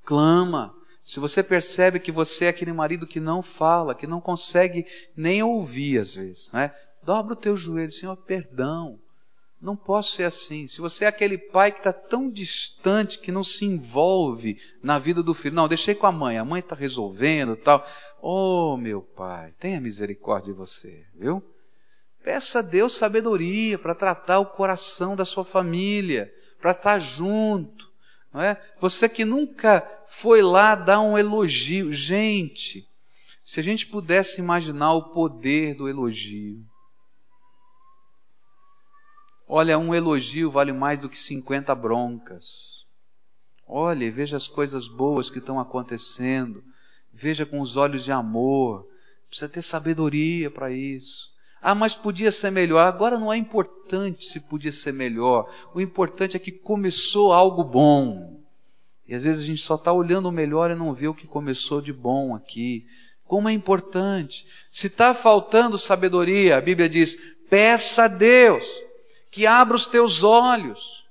clama. 0.03 0.75
Se 1.03 1.19
você 1.19 1.43
percebe 1.43 1.99
que 1.99 2.11
você 2.11 2.45
é 2.45 2.49
aquele 2.49 2.73
marido 2.73 3.07
que 3.07 3.19
não 3.19 3.41
fala, 3.41 3.95
que 3.95 4.07
não 4.07 4.19
consegue 4.19 4.85
nem 5.15 5.43
ouvir 5.43 5.99
às 5.99 6.15
vezes, 6.15 6.51
né? 6.51 6.73
Dobra 7.03 7.33
o 7.33 7.37
teu 7.37 7.55
joelho, 7.55 7.91
Senhor, 7.91 8.17
perdão. 8.17 8.99
Não 9.61 9.75
posso 9.75 10.13
ser 10.13 10.23
assim. 10.23 10.67
Se 10.67 10.79
você 10.79 11.05
é 11.05 11.07
aquele 11.07 11.37
pai 11.37 11.71
que 11.71 11.79
está 11.79 11.91
tão 11.91 12.29
distante 12.29 13.19
que 13.19 13.31
não 13.31 13.43
se 13.43 13.65
envolve 13.65 14.57
na 14.81 14.97
vida 14.97 15.21
do 15.21 15.33
filho, 15.33 15.55
não, 15.55 15.67
deixei 15.67 15.93
com 15.93 16.07
a 16.07 16.11
mãe, 16.11 16.37
a 16.37 16.45
mãe 16.45 16.59
está 16.59 16.75
resolvendo 16.75 17.57
tal. 17.57 17.85
Oh, 18.21 18.77
meu 18.77 19.01
pai, 19.01 19.53
tenha 19.59 19.81
misericórdia 19.81 20.53
de 20.53 20.57
você, 20.57 21.05
viu? 21.13 21.43
Peça 22.29 22.59
a 22.59 22.61
Deus 22.61 22.95
sabedoria 22.95 23.79
para 23.79 23.95
tratar 23.95 24.37
o 24.37 24.45
coração 24.45 25.15
da 25.15 25.25
sua 25.25 25.43
família, 25.43 26.31
para 26.61 26.69
estar 26.69 26.99
junto. 26.99 27.91
Não 28.31 28.39
é? 28.39 28.61
Você 28.79 29.09
que 29.09 29.25
nunca 29.25 29.81
foi 30.07 30.43
lá 30.43 30.75
dar 30.75 31.01
um 31.01 31.17
elogio. 31.17 31.91
Gente, 31.91 32.87
se 33.43 33.59
a 33.59 33.63
gente 33.63 33.87
pudesse 33.87 34.39
imaginar 34.39 34.93
o 34.93 35.09
poder 35.11 35.73
do 35.73 35.89
elogio. 35.89 36.63
Olha, 39.47 39.79
um 39.79 39.95
elogio 39.95 40.51
vale 40.51 40.71
mais 40.71 41.01
do 41.01 41.09
que 41.09 41.17
50 41.17 41.73
broncas. 41.73 42.85
Olha, 43.65 44.11
veja 44.11 44.37
as 44.37 44.47
coisas 44.47 44.87
boas 44.87 45.31
que 45.31 45.39
estão 45.39 45.59
acontecendo. 45.59 46.63
Veja 47.11 47.43
com 47.43 47.59
os 47.59 47.75
olhos 47.75 48.03
de 48.03 48.11
amor. 48.11 48.87
Precisa 49.27 49.49
ter 49.49 49.63
sabedoria 49.63 50.51
para 50.51 50.71
isso. 50.71 51.28
Ah, 51.61 51.75
mas 51.75 51.93
podia 51.93 52.31
ser 52.31 52.51
melhor. 52.51 52.85
Agora 52.85 53.19
não 53.19 53.31
é 53.31 53.37
importante 53.37 54.25
se 54.25 54.41
podia 54.41 54.71
ser 54.71 54.93
melhor. 54.93 55.49
O 55.73 55.81
importante 55.81 56.35
é 56.35 56.39
que 56.39 56.51
começou 56.51 57.33
algo 57.33 57.63
bom. 57.63 58.39
E 59.07 59.15
às 59.15 59.23
vezes 59.23 59.43
a 59.43 59.45
gente 59.45 59.61
só 59.61 59.75
está 59.75 59.91
olhando 59.91 60.29
o 60.29 60.31
melhor 60.31 60.71
e 60.71 60.75
não 60.75 60.93
vê 60.93 61.07
o 61.07 61.13
que 61.13 61.27
começou 61.27 61.81
de 61.81 61.91
bom 61.91 62.35
aqui. 62.35 62.85
Como 63.25 63.49
é 63.49 63.51
importante. 63.51 64.47
Se 64.71 64.87
está 64.87 65.13
faltando 65.13 65.77
sabedoria, 65.77 66.57
a 66.57 66.61
Bíblia 66.61 66.87
diz: 66.87 67.17
peça 67.49 68.03
a 68.03 68.07
Deus 68.07 68.65
que 69.31 69.45
abra 69.45 69.75
os 69.75 69.85
teus 69.85 70.23
olhos. 70.23 71.05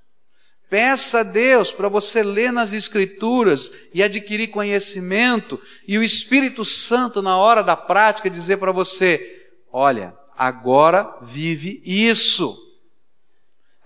Peça 0.68 1.20
a 1.20 1.22
Deus 1.22 1.72
para 1.72 1.88
você 1.88 2.22
ler 2.22 2.52
nas 2.52 2.72
Escrituras 2.72 3.72
e 3.94 4.02
adquirir 4.02 4.48
conhecimento, 4.48 5.58
e 5.86 5.96
o 5.96 6.02
Espírito 6.02 6.62
Santo, 6.62 7.22
na 7.22 7.38
hora 7.38 7.62
da 7.62 7.74
prática, 7.74 8.28
dizer 8.28 8.58
para 8.58 8.70
você: 8.70 9.48
olha, 9.72 10.14
agora 10.38 11.18
vive 11.20 11.82
isso. 11.84 12.56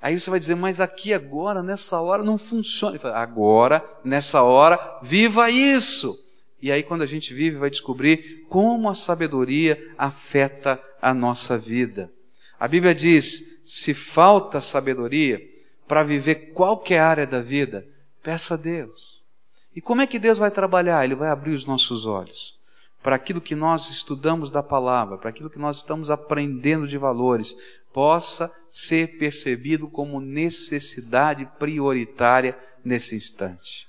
Aí 0.01 0.19
você 0.19 0.29
vai 0.29 0.39
dizer, 0.39 0.55
mas 0.55 0.81
aqui 0.81 1.15
agora, 1.15 1.63
nessa 1.63 2.01
hora, 2.01 2.23
não 2.23 2.37
funciona. 2.37 2.99
Agora, 3.15 3.85
nessa 4.05 4.43
hora, 4.43 4.99
viva 5.03 5.49
isso. 5.49 6.15
E 6.61 6.71
aí, 6.71 6.83
quando 6.83 7.03
a 7.03 7.07
gente 7.07 7.33
vive, 7.33 7.57
vai 7.57 7.71
descobrir 7.71 8.45
como 8.49 8.89
a 8.89 8.95
sabedoria 8.95 9.93
afeta 9.97 10.81
a 11.01 11.15
nossa 11.15 11.57
vida. 11.57 12.13
A 12.59 12.69
Bíblia 12.69 12.95
diz: 12.95 13.63
se 13.65 13.95
falta 13.95 14.61
sabedoria 14.61 15.41
para 15.89 16.03
viver 16.03 16.53
qualquer 16.53 16.99
área 16.99 17.27
da 17.27 17.41
vida, 17.41 17.87
peça 18.23 18.55
a 18.55 18.57
Deus. 18.57 19.21
E 19.75 19.81
como 19.81 20.03
é 20.03 20.07
que 20.07 20.19
Deus 20.19 20.39
vai 20.39 20.51
trabalhar? 20.51 21.05
Ele 21.05 21.15
vai 21.15 21.31
abrir 21.31 21.55
os 21.55 21.65
nossos 21.65 22.07
olhos 22.07 22.61
para 23.03 23.17
aquilo 23.17 23.41
que 23.41 23.55
nós 23.55 23.91
estudamos 23.91 24.51
da 24.51 24.63
palavra, 24.63 25.19
para 25.19 25.31
aquilo 25.31 25.51
que 25.51 25.59
nós 25.59 25.79
estamos 25.79 26.11
aprendendo 26.11 26.87
de 26.87 26.97
valores, 26.97 27.57
possa 27.93 28.53
ser 28.71 29.19
percebido 29.19 29.89
como 29.89 30.21
necessidade 30.21 31.49
prioritária 31.59 32.59
nesse 32.85 33.17
instante. 33.17 33.89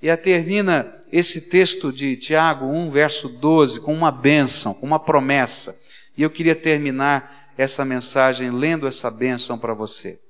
E 0.00 0.10
a 0.10 0.16
termina 0.16 1.02
esse 1.10 1.48
texto 1.48 1.92
de 1.92 2.16
Tiago 2.16 2.66
1, 2.66 2.90
verso 2.90 3.28
12, 3.28 3.80
com 3.80 3.94
uma 3.94 4.10
bênção, 4.10 4.74
com 4.74 4.86
uma 4.86 4.98
promessa. 4.98 5.78
E 6.16 6.22
eu 6.22 6.30
queria 6.30 6.54
terminar 6.54 7.50
essa 7.56 7.84
mensagem 7.84 8.50
lendo 8.50 8.86
essa 8.86 9.10
bênção 9.10 9.58
para 9.58 9.74
você. 9.74 10.20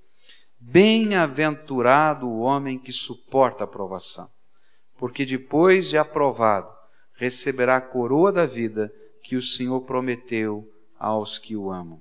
Bem-aventurado 0.60 2.28
o 2.28 2.40
homem 2.40 2.78
que 2.78 2.92
suporta 2.92 3.64
a 3.64 3.66
provação, 3.66 4.28
porque 4.98 5.24
depois 5.24 5.88
de 5.88 5.98
aprovado, 5.98 6.73
receberá 7.14 7.76
a 7.76 7.80
coroa 7.80 8.32
da 8.32 8.46
vida 8.46 8.92
que 9.22 9.36
o 9.36 9.42
Senhor 9.42 9.80
prometeu 9.82 10.68
aos 10.98 11.38
que 11.38 11.56
o 11.56 11.70
amam. 11.70 12.00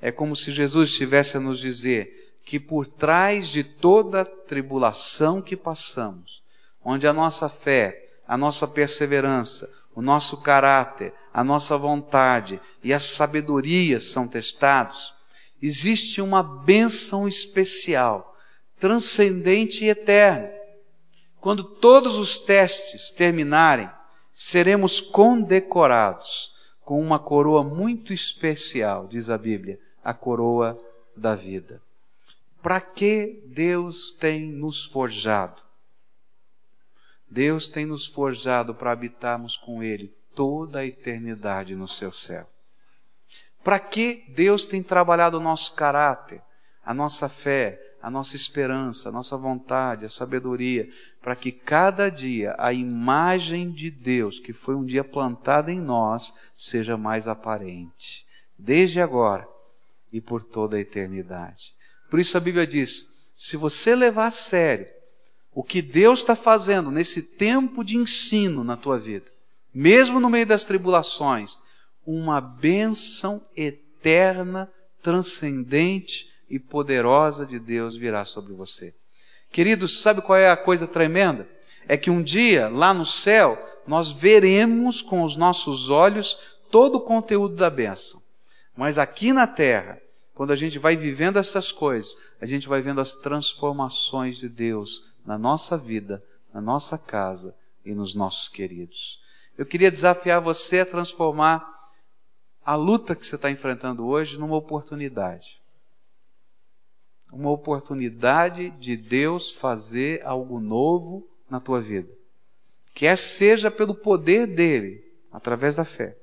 É 0.00 0.12
como 0.12 0.36
se 0.36 0.52
Jesus 0.52 0.90
estivesse 0.90 1.36
a 1.36 1.40
nos 1.40 1.58
dizer 1.58 2.34
que 2.44 2.58
por 2.58 2.86
trás 2.86 3.48
de 3.48 3.62
toda 3.62 4.24
tribulação 4.24 5.42
que 5.42 5.56
passamos, 5.56 6.42
onde 6.82 7.06
a 7.06 7.12
nossa 7.12 7.48
fé, 7.48 8.06
a 8.26 8.36
nossa 8.36 8.66
perseverança, 8.66 9.70
o 9.94 10.00
nosso 10.00 10.42
caráter, 10.42 11.12
a 11.32 11.42
nossa 11.42 11.76
vontade 11.76 12.60
e 12.82 12.92
a 12.92 13.00
sabedoria 13.00 14.00
são 14.00 14.28
testados, 14.28 15.12
existe 15.60 16.22
uma 16.22 16.42
bênção 16.42 17.26
especial, 17.26 18.36
transcendente 18.78 19.84
e 19.84 19.88
eterna. 19.88 20.50
Quando 21.40 21.64
todos 21.64 22.16
os 22.16 22.38
testes 22.38 23.10
terminarem, 23.10 23.90
seremos 24.40 25.00
condecorados 25.00 26.54
com 26.82 27.00
uma 27.00 27.18
coroa 27.18 27.64
muito 27.64 28.12
especial, 28.12 29.08
diz 29.08 29.30
a 29.30 29.36
Bíblia, 29.36 29.80
a 30.02 30.14
coroa 30.14 30.80
da 31.16 31.34
vida. 31.34 31.82
Para 32.62 32.80
que 32.80 33.42
Deus 33.46 34.12
tem 34.12 34.42
nos 34.44 34.84
forjado? 34.84 35.60
Deus 37.28 37.68
tem 37.68 37.84
nos 37.84 38.06
forjado 38.06 38.72
para 38.76 38.92
habitarmos 38.92 39.56
com 39.56 39.82
Ele 39.82 40.16
toda 40.36 40.78
a 40.78 40.86
eternidade 40.86 41.74
no 41.74 41.88
seu 41.88 42.12
céu. 42.12 42.48
Para 43.64 43.80
que 43.80 44.24
Deus 44.28 44.66
tem 44.66 44.84
trabalhado 44.84 45.38
o 45.38 45.42
nosso 45.42 45.74
caráter, 45.74 46.40
a 46.84 46.94
nossa 46.94 47.28
fé, 47.28 47.87
a 48.00 48.10
nossa 48.10 48.36
esperança, 48.36 49.08
a 49.08 49.12
nossa 49.12 49.36
vontade, 49.36 50.04
a 50.04 50.08
sabedoria, 50.08 50.88
para 51.20 51.34
que 51.34 51.50
cada 51.50 52.08
dia 52.08 52.54
a 52.58 52.72
imagem 52.72 53.70
de 53.70 53.90
Deus 53.90 54.38
que 54.38 54.52
foi 54.52 54.74
um 54.74 54.84
dia 54.84 55.02
plantada 55.02 55.72
em 55.72 55.80
nós 55.80 56.32
seja 56.56 56.96
mais 56.96 57.26
aparente, 57.26 58.26
desde 58.56 59.00
agora 59.00 59.48
e 60.12 60.20
por 60.20 60.44
toda 60.44 60.76
a 60.76 60.80
eternidade. 60.80 61.74
Por 62.10 62.20
isso 62.20 62.36
a 62.36 62.40
Bíblia 62.40 62.66
diz: 62.66 63.18
se 63.36 63.56
você 63.56 63.94
levar 63.94 64.28
a 64.28 64.32
sério 64.32 64.86
o 65.52 65.62
que 65.62 65.82
Deus 65.82 66.20
está 66.20 66.36
fazendo 66.36 66.90
nesse 66.90 67.22
tempo 67.22 67.82
de 67.82 67.96
ensino 67.96 68.62
na 68.62 68.76
tua 68.76 68.98
vida, 68.98 69.26
mesmo 69.74 70.20
no 70.20 70.30
meio 70.30 70.46
das 70.46 70.64
tribulações, 70.64 71.58
uma 72.06 72.40
bênção 72.40 73.44
eterna, 73.56 74.70
transcendente 75.02 76.28
e 76.48 76.58
poderosa 76.58 77.44
de 77.44 77.58
Deus 77.58 77.96
virá 77.96 78.24
sobre 78.24 78.52
você. 78.52 78.94
Queridos, 79.50 80.02
sabe 80.02 80.22
qual 80.22 80.38
é 80.38 80.50
a 80.50 80.56
coisa 80.56 80.86
tremenda? 80.86 81.48
É 81.86 81.96
que 81.96 82.10
um 82.10 82.22
dia, 82.22 82.68
lá 82.68 82.92
no 82.92 83.06
céu, 83.06 83.58
nós 83.86 84.10
veremos 84.10 85.00
com 85.00 85.22
os 85.22 85.36
nossos 85.36 85.88
olhos 85.88 86.38
todo 86.70 86.96
o 86.96 87.00
conteúdo 87.00 87.54
da 87.56 87.70
bênção. 87.70 88.22
Mas 88.76 88.98
aqui 88.98 89.32
na 89.32 89.46
terra, 89.46 90.00
quando 90.34 90.52
a 90.52 90.56
gente 90.56 90.78
vai 90.78 90.94
vivendo 90.96 91.38
essas 91.38 91.72
coisas, 91.72 92.16
a 92.40 92.46
gente 92.46 92.68
vai 92.68 92.80
vendo 92.80 93.00
as 93.00 93.14
transformações 93.14 94.36
de 94.36 94.48
Deus 94.48 95.04
na 95.24 95.36
nossa 95.36 95.76
vida, 95.76 96.22
na 96.52 96.60
nossa 96.60 96.96
casa 96.96 97.56
e 97.84 97.94
nos 97.94 98.14
nossos 98.14 98.48
queridos. 98.48 99.20
Eu 99.56 99.66
queria 99.66 99.90
desafiar 99.90 100.40
você 100.40 100.80
a 100.80 100.86
transformar 100.86 101.66
a 102.64 102.76
luta 102.76 103.16
que 103.16 103.26
você 103.26 103.34
está 103.34 103.50
enfrentando 103.50 104.06
hoje 104.06 104.38
numa 104.38 104.54
oportunidade. 104.54 105.57
Uma 107.32 107.50
oportunidade 107.50 108.70
de 108.70 108.96
Deus 108.96 109.50
fazer 109.50 110.24
algo 110.24 110.60
novo 110.60 111.28
na 111.48 111.60
tua 111.60 111.80
vida. 111.80 112.10
Quer 112.94 113.16
seja 113.16 113.70
pelo 113.70 113.94
poder 113.94 114.46
dele, 114.46 115.04
através 115.30 115.76
da 115.76 115.84
fé. 115.84 116.16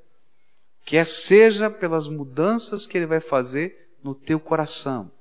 Quer 0.84 1.08
seja 1.08 1.70
pelas 1.70 2.08
mudanças 2.08 2.86
que 2.86 2.98
ele 2.98 3.06
vai 3.06 3.20
fazer 3.20 3.90
no 4.04 4.14
teu 4.14 4.40
coração 4.40 5.12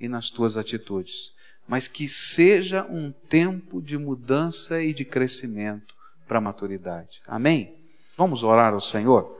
e 0.00 0.08
nas 0.08 0.30
tuas 0.30 0.56
atitudes 0.56 1.32
mas 1.66 1.88
que 1.88 2.08
seja 2.08 2.84
um 2.84 3.12
tempo 3.28 3.80
de 3.80 3.96
mudança 3.96 4.82
e 4.82 4.92
de 4.92 5.04
crescimento 5.04 5.94
para 6.26 6.38
a 6.38 6.40
maturidade. 6.40 7.22
Amém? 7.26 7.74
Vamos 8.16 8.42
orar 8.42 8.72
ao 8.72 8.80
Senhor? 8.80 9.38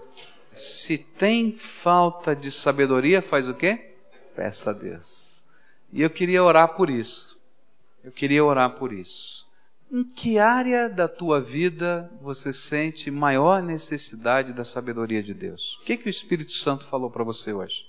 Se 0.52 0.98
tem 0.98 1.54
falta 1.54 2.34
de 2.34 2.50
sabedoria, 2.50 3.22
faz 3.22 3.48
o 3.48 3.54
quê? 3.54 3.96
Peça 4.34 4.70
a 4.70 4.72
Deus. 4.72 5.41
E 5.92 6.00
eu 6.00 6.08
queria 6.08 6.42
orar 6.42 6.74
por 6.74 6.88
isso. 6.88 7.38
Eu 8.02 8.10
queria 8.10 8.44
orar 8.44 8.70
por 8.70 8.92
isso. 8.92 9.46
Em 9.90 10.02
que 10.02 10.38
área 10.38 10.88
da 10.88 11.06
tua 11.06 11.38
vida 11.38 12.10
você 12.22 12.50
sente 12.50 13.10
maior 13.10 13.62
necessidade 13.62 14.54
da 14.54 14.64
sabedoria 14.64 15.22
de 15.22 15.34
Deus? 15.34 15.78
O 15.82 15.84
que, 15.84 15.98
que 15.98 16.06
o 16.06 16.10
Espírito 16.10 16.52
Santo 16.52 16.86
falou 16.86 17.10
para 17.10 17.22
você 17.22 17.52
hoje? 17.52 17.84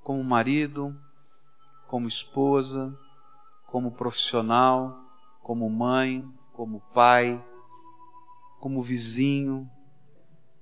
Como 0.00 0.22
marido, 0.22 0.96
como 1.88 2.06
esposa, 2.06 2.96
como 3.66 3.90
profissional, 3.90 4.96
como 5.42 5.68
mãe, 5.68 6.24
como 6.52 6.80
pai, 6.94 7.44
como 8.60 8.80
vizinho? 8.80 9.68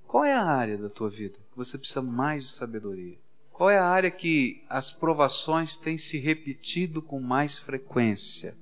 Qual 0.07 0.25
é 0.25 0.33
a 0.33 0.43
área 0.43 0.75
da 0.75 0.89
tua 0.89 1.07
vida 1.07 1.37
que 1.51 1.55
você 1.55 1.77
precisa 1.77 2.01
mais 2.01 2.45
de 2.45 2.49
sabedoria? 2.49 3.19
Qual 3.59 3.69
é 3.69 3.77
a 3.77 3.85
área 3.85 4.09
que 4.09 4.63
as 4.69 4.89
provações 4.89 5.75
têm 5.75 5.97
se 5.97 6.17
repetido 6.17 7.01
com 7.01 7.19
mais 7.19 7.59
frequência? 7.59 8.57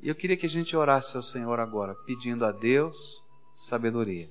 E 0.00 0.08
eu 0.08 0.14
queria 0.14 0.36
que 0.36 0.46
a 0.46 0.48
gente 0.48 0.76
orasse 0.76 1.16
ao 1.16 1.24
Senhor 1.24 1.58
agora, 1.58 1.96
pedindo 2.06 2.44
a 2.44 2.52
Deus 2.52 3.20
sabedoria. 3.52 4.30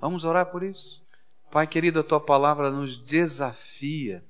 Vamos 0.00 0.24
orar 0.24 0.46
por 0.46 0.64
isso? 0.64 1.00
Pai 1.48 1.64
querido, 1.64 2.00
a 2.00 2.02
tua 2.02 2.18
palavra 2.18 2.72
nos 2.72 2.98
desafia 2.98 4.24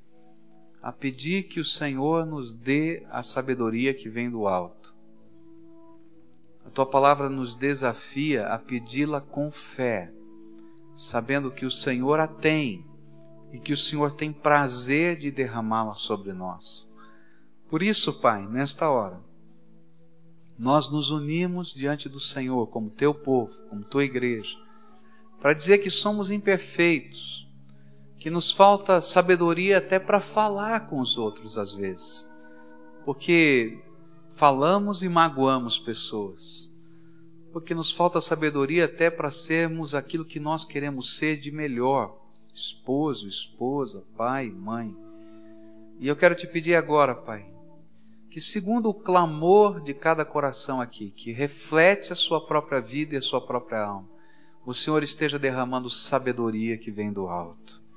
a 0.83 0.93
pedir 0.93 1.45
que 1.45 1.61
o 1.61 1.65
Senhor 1.65 2.27
nos 2.27 2.53
dê 2.53 3.07
a 3.09 3.23
sabedoria 3.23 3.95
que 3.95 4.11
vem 4.11 4.29
do 4.29 4.47
alto. 4.47 4.95
A 6.67 6.69
tua 6.69 6.85
palavra 6.85 7.31
nos 7.31 7.55
desafia 7.55 8.49
a 8.49 8.59
pedi-la 8.59 9.23
com 9.23 9.51
fé, 9.51 10.13
sabendo 10.95 11.51
que 11.51 11.65
o 11.65 11.71
Senhor 11.71 12.21
a 12.21 12.29
tem 12.29 12.87
e 13.53 13.59
que 13.59 13.73
o 13.73 13.77
Senhor 13.77 14.13
tem 14.13 14.33
prazer 14.33 15.17
de 15.17 15.31
derramá-la 15.31 15.95
sobre 15.95 16.33
nós. 16.33 16.93
Por 17.69 17.83
isso, 17.83 18.21
Pai, 18.21 18.47
nesta 18.47 18.91
hora, 18.91 19.21
nós 20.59 20.91
nos 20.91 21.11
unimos 21.11 21.73
diante 21.73 22.09
do 22.09 22.19
Senhor 22.19 22.67
como 22.69 22.91
teu 22.91 23.15
povo, 23.15 23.63
como 23.69 23.85
tua 23.85 24.05
igreja, 24.05 24.57
para 25.41 25.55
dizer 25.55 25.79
que 25.79 25.91
somos 25.91 26.31
imperfeitos, 26.31 27.47
que 28.19 28.29
nos 28.29 28.51
falta 28.51 29.01
sabedoria 29.01 29.79
até 29.79 29.99
para 29.99 30.21
falar 30.21 30.89
com 30.89 30.99
os 31.01 31.17
outros 31.17 31.57
às 31.57 31.73
vezes, 31.73 32.29
porque 33.05 33.81
falamos 34.35 35.03
e 35.03 35.09
magoamos 35.09 35.79
pessoas, 35.79 36.69
porque 37.53 37.75
nos 37.75 37.93
falta 37.93 38.21
sabedoria 38.21 38.87
até 38.87 39.11
para 39.11 39.31
sermos 39.31 39.95
aquilo 39.95 40.25
que 40.25 40.41
nós 40.41 40.65
queremos 40.65 41.17
ser 41.17 41.39
de 41.39 41.53
melhor, 41.53 42.19
esposo, 42.53 43.27
esposa, 43.29 44.05
pai, 44.17 44.51
mãe. 44.51 44.97
E 45.99 46.07
eu 46.07 46.17
quero 46.17 46.35
te 46.35 46.47
pedir 46.47 46.75
agora, 46.75 47.15
Pai, 47.15 47.47
que 48.31 48.41
segundo 48.41 48.89
o 48.89 48.95
clamor 48.95 49.83
de 49.83 49.95
cada 49.95 50.25
coração 50.25 50.81
aqui, 50.81 51.11
que 51.11 51.33
reflete 51.33 52.13
a 52.13 52.17
sua 52.17 52.47
própria 52.47 52.81
vida 52.81 53.15
e 53.15 53.19
a 53.19 53.23
sua 53.23 53.41
própria 53.41 53.83
alma, 53.83 54.09
o 54.65 54.73
Senhor 54.73 55.03
esteja 55.03 55.39
derramando 55.39 55.91
sabedoria 55.91 56.79
que 56.79 56.91
vem 56.91 57.13
do 57.13 57.27
alto 57.27 57.89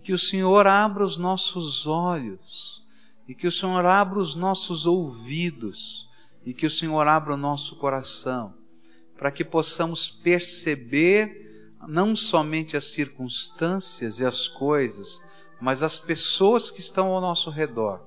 que 0.00 0.12
o 0.12 0.18
Senhor 0.18 0.66
abra 0.66 1.04
os 1.04 1.16
nossos 1.16 1.86
olhos, 1.86 2.82
e 3.28 3.34
que 3.34 3.46
o 3.46 3.52
Senhor 3.52 3.84
abra 3.84 4.18
os 4.18 4.34
nossos 4.34 4.86
ouvidos, 4.86 6.08
e 6.44 6.54
que 6.54 6.66
o 6.66 6.70
Senhor 6.70 7.06
abra 7.06 7.34
o 7.34 7.36
nosso 7.36 7.76
coração, 7.76 8.54
para 9.16 9.30
que 9.30 9.44
possamos 9.44 10.08
perceber 10.08 11.49
não 11.86 12.14
somente 12.14 12.76
as 12.76 12.92
circunstâncias 12.92 14.20
e 14.20 14.24
as 14.24 14.48
coisas, 14.48 15.22
mas 15.60 15.82
as 15.82 15.98
pessoas 15.98 16.70
que 16.70 16.80
estão 16.80 17.08
ao 17.08 17.20
nosso 17.20 17.50
redor 17.50 18.02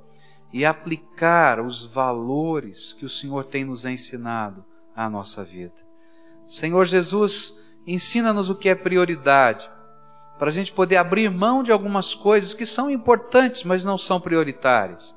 e 0.52 0.64
aplicar 0.66 1.60
os 1.60 1.84
valores 1.84 2.94
que 2.94 3.06
o 3.06 3.10
Senhor 3.10 3.46
tem 3.46 3.66
nos 3.66 3.86
ensinado 3.86 4.64
à 4.96 5.10
nossa 5.10 5.44
vida. 5.44 5.74
Senhor 6.46 6.86
Jesus, 6.86 7.76
ensina-nos 7.88 8.50
o 8.50 8.56
que 8.56 8.70
é 8.70 8.76
prioridade, 8.76 9.70
para 10.38 10.50
a 10.50 10.54
gente 10.54 10.72
poder 10.72 10.98
abrir 10.98 11.30
mão 11.30 11.64
de 11.64 11.72
algumas 11.72 12.14
coisas 12.14 12.54
que 12.54 12.66
são 12.66 12.90
importantes, 12.90 13.64
mas 13.64 13.84
não 13.84 13.98
são 13.98 14.20
prioritárias, 14.20 15.16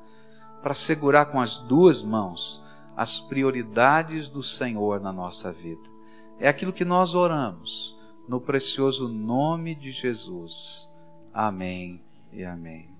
para 0.63 0.75
segurar 0.75 1.27
com 1.27 1.41
as 1.41 1.61
duas 1.61 2.03
mãos 2.03 2.65
as 2.97 3.19
prioridades 3.19 4.29
do 4.29 4.43
Senhor 4.43 5.01
na 5.01 5.13
nossa 5.13 5.53
vida. 5.53 5.91
É 6.39 6.49
aquilo 6.49 6.73
que 6.73 6.85
nós 6.85 7.15
oramos, 7.15 7.96
no 8.29 8.41
precioso 8.41 9.09
nome 9.09 9.75
de 9.75 9.91
Jesus. 9.91 10.93
Amém 11.33 12.01
e 12.33 12.45
amém. 12.45 12.96